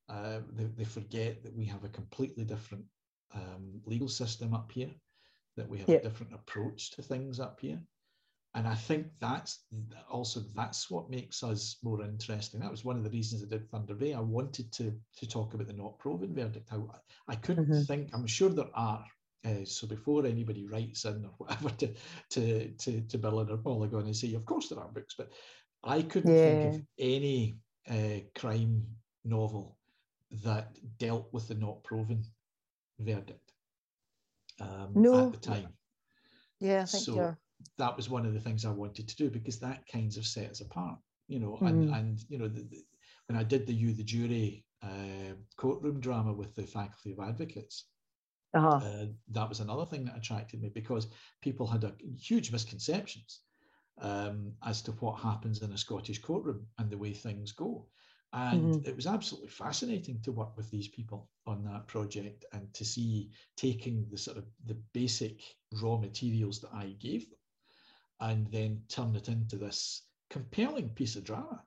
uh, 0.08 0.38
they, 0.52 0.64
they, 0.76 0.84
forget 0.84 1.42
that 1.42 1.54
we 1.54 1.64
have 1.64 1.82
a 1.82 1.88
completely 1.88 2.44
different 2.44 2.84
um, 3.34 3.80
legal 3.86 4.08
system 4.08 4.54
up 4.54 4.70
here 4.70 4.90
that 5.56 5.68
we 5.68 5.78
have 5.78 5.88
a 5.88 6.00
different 6.00 6.32
approach 6.34 6.90
to 6.92 7.02
things 7.02 7.40
up 7.40 7.58
here. 7.60 7.80
And 8.54 8.66
i 8.66 8.74
think 8.74 9.08
that's 9.20 9.64
also 10.10 10.40
that's 10.54 10.90
what 10.90 11.10
makes 11.10 11.42
us 11.42 11.76
more 11.82 12.02
interesting. 12.02 12.60
That 12.60 12.70
was 12.70 12.84
one 12.84 12.96
of 12.96 13.04
the 13.04 13.10
reasons 13.10 13.42
i 13.42 13.46
did 13.46 13.68
thunder 13.70 13.94
bay. 13.94 14.14
I 14.14 14.20
wanted 14.20 14.72
to 14.72 14.94
to 15.18 15.28
talk 15.28 15.52
about 15.52 15.66
the 15.66 15.74
not 15.74 15.98
proven 15.98 16.34
verdict. 16.34 16.72
I, 16.72 16.78
I 17.28 17.36
couldn't 17.36 17.66
mm-hmm. 17.66 17.82
think 17.82 18.10
i'm 18.14 18.26
sure 18.26 18.48
there 18.48 18.74
are 18.74 19.04
uh, 19.46 19.64
so 19.64 19.86
before 19.86 20.26
anybody 20.26 20.66
writes 20.66 21.04
in 21.04 21.24
or 21.24 21.32
whatever 21.38 21.70
to 21.70 21.88
to 22.30 22.68
to, 22.78 23.00
to 23.02 23.18
Birlinn 23.18 23.50
or 23.50 23.56
Polygon 23.58 24.06
and 24.06 24.16
say, 24.16 24.34
of 24.34 24.44
course 24.44 24.68
there 24.68 24.80
are 24.80 24.88
books, 24.88 25.14
but 25.16 25.30
I 25.84 26.02
couldn't 26.02 26.34
yeah. 26.34 26.70
think 26.70 26.74
of 26.74 26.82
any 26.98 27.58
uh, 27.88 28.20
crime 28.38 28.84
novel 29.24 29.76
that 30.44 30.76
dealt 30.98 31.32
with 31.32 31.48
the 31.48 31.54
not 31.54 31.82
proven 31.84 32.24
verdict 32.98 33.52
um, 34.60 34.90
no. 34.94 35.26
at 35.26 35.32
the 35.32 35.38
time. 35.38 35.68
Yeah, 36.60 36.82
I 36.82 36.84
think 36.86 37.04
so. 37.04 37.14
You're... 37.14 37.38
That 37.78 37.96
was 37.96 38.10
one 38.10 38.26
of 38.26 38.34
the 38.34 38.40
things 38.40 38.64
I 38.64 38.70
wanted 38.70 39.08
to 39.08 39.16
do 39.16 39.30
because 39.30 39.58
that 39.60 39.86
kinds 39.86 40.16
of 40.16 40.26
set 40.26 40.50
us 40.50 40.60
apart, 40.60 40.98
you 41.28 41.38
know. 41.38 41.58
Mm. 41.60 41.68
And 41.68 41.94
and 41.94 42.24
you 42.28 42.38
know, 42.38 42.48
the, 42.48 42.62
the, 42.62 42.84
when 43.28 43.38
I 43.38 43.42
did 43.42 43.66
the 43.66 43.72
You 43.72 43.92
the 43.92 44.02
Jury 44.02 44.64
uh, 44.82 45.34
courtroom 45.56 46.00
drama 46.00 46.32
with 46.32 46.54
the 46.54 46.62
Faculty 46.62 47.12
of 47.12 47.20
Advocates, 47.20 47.84
uh-huh. 48.54 48.80
Uh, 48.82 49.06
that 49.32 49.48
was 49.48 49.60
another 49.60 49.84
thing 49.84 50.04
that 50.04 50.16
attracted 50.16 50.62
me 50.62 50.70
because 50.70 51.08
people 51.42 51.66
had 51.66 51.84
a 51.84 51.94
huge 52.18 52.52
misconceptions 52.52 53.40
um, 54.00 54.52
as 54.64 54.82
to 54.82 54.92
what 54.92 55.20
happens 55.20 55.62
in 55.62 55.72
a 55.72 55.78
Scottish 55.78 56.20
courtroom 56.20 56.66
and 56.78 56.90
the 56.90 56.98
way 56.98 57.12
things 57.12 57.52
go. 57.52 57.86
And 58.32 58.74
mm-hmm. 58.74 58.88
it 58.88 58.96
was 58.96 59.06
absolutely 59.06 59.48
fascinating 59.50 60.20
to 60.22 60.32
work 60.32 60.56
with 60.56 60.70
these 60.70 60.88
people 60.88 61.28
on 61.46 61.64
that 61.64 61.86
project 61.86 62.44
and 62.52 62.72
to 62.74 62.84
see 62.84 63.30
taking 63.56 64.06
the 64.10 64.18
sort 64.18 64.36
of 64.36 64.44
the 64.66 64.76
basic 64.92 65.40
raw 65.80 65.96
materials 65.96 66.60
that 66.60 66.74
I 66.74 66.96
gave 66.98 67.28
them 67.30 67.38
and 68.20 68.46
then 68.50 68.82
turn 68.88 69.14
it 69.14 69.28
into 69.28 69.56
this 69.56 70.02
compelling 70.30 70.90
piece 70.90 71.16
of 71.16 71.24
drama. 71.24 71.62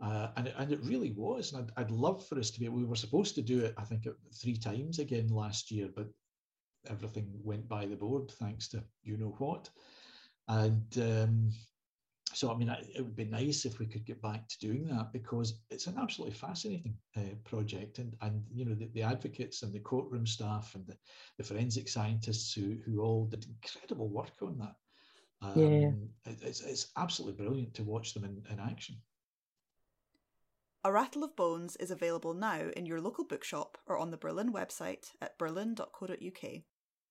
Uh, 0.00 0.28
and, 0.36 0.46
it, 0.46 0.54
and 0.56 0.72
it 0.72 0.80
really 0.82 1.12
was. 1.12 1.52
And 1.52 1.70
I'd, 1.76 1.82
I'd 1.82 1.90
love 1.90 2.26
for 2.26 2.38
us 2.38 2.50
to 2.50 2.60
be, 2.60 2.68
we 2.68 2.84
were 2.84 2.96
supposed 2.96 3.34
to 3.34 3.42
do 3.42 3.60
it, 3.60 3.74
I 3.76 3.84
think, 3.84 4.06
three 4.34 4.56
times 4.56 4.98
again 4.98 5.28
last 5.28 5.70
year, 5.70 5.88
but 5.94 6.08
everything 6.88 7.30
went 7.42 7.68
by 7.68 7.84
the 7.84 7.96
board 7.96 8.30
thanks 8.38 8.68
to 8.68 8.82
you 9.02 9.18
know 9.18 9.34
what. 9.38 9.68
And 10.48 10.86
um, 10.96 11.50
so, 12.32 12.50
I 12.50 12.56
mean, 12.56 12.74
it 12.94 13.02
would 13.02 13.16
be 13.16 13.24
nice 13.24 13.64
if 13.64 13.78
we 13.78 13.86
could 13.86 14.04
get 14.04 14.22
back 14.22 14.48
to 14.48 14.58
doing 14.58 14.86
that 14.88 15.12
because 15.12 15.60
it's 15.70 15.86
an 15.86 15.96
absolutely 16.00 16.34
fascinating 16.34 16.94
uh, 17.16 17.34
project. 17.44 17.98
And, 17.98 18.16
and 18.22 18.42
you 18.52 18.64
know, 18.64 18.74
the, 18.74 18.88
the, 18.94 19.02
advocates 19.02 19.62
and 19.62 19.72
the 19.72 19.80
courtroom 19.80 20.26
staff 20.26 20.74
and 20.74 20.86
the, 20.86 20.96
the, 21.38 21.44
forensic 21.44 21.88
scientists 21.88 22.52
who, 22.52 22.76
who 22.84 23.00
all 23.00 23.26
did 23.26 23.46
incredible 23.46 24.08
work 24.08 24.32
on 24.42 24.58
that. 24.58 24.74
Um, 25.42 25.60
yeah. 26.26 26.32
it's, 26.42 26.60
it's 26.60 26.92
absolutely 26.96 27.42
brilliant 27.42 27.74
to 27.74 27.82
watch 27.82 28.14
them 28.14 28.24
in, 28.24 28.42
in 28.50 28.60
action. 28.60 28.96
A 30.82 30.90
Rattle 30.90 31.22
of 31.22 31.36
Bones 31.36 31.76
is 31.76 31.90
available 31.90 32.32
now 32.32 32.70
in 32.74 32.86
your 32.86 33.02
local 33.02 33.22
bookshop 33.22 33.76
or 33.86 33.98
on 33.98 34.10
the 34.10 34.16
Birlinn 34.16 34.50
website 34.50 35.10
at 35.20 35.38
birlinn.co.uk. 35.38 36.62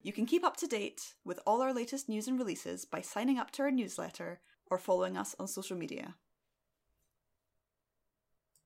You 0.01 0.11
can 0.11 0.25
keep 0.25 0.43
up 0.43 0.57
to 0.57 0.65
date 0.65 1.13
with 1.23 1.39
all 1.45 1.61
our 1.61 1.71
latest 1.71 2.09
news 2.09 2.27
and 2.27 2.39
releases 2.39 2.85
by 2.85 3.01
signing 3.01 3.37
up 3.37 3.51
to 3.51 3.61
our 3.61 3.69
newsletter 3.69 4.39
or 4.71 4.79
following 4.79 5.15
us 5.15 5.35
on 5.37 5.47
social 5.47 5.77
media. 5.77 6.15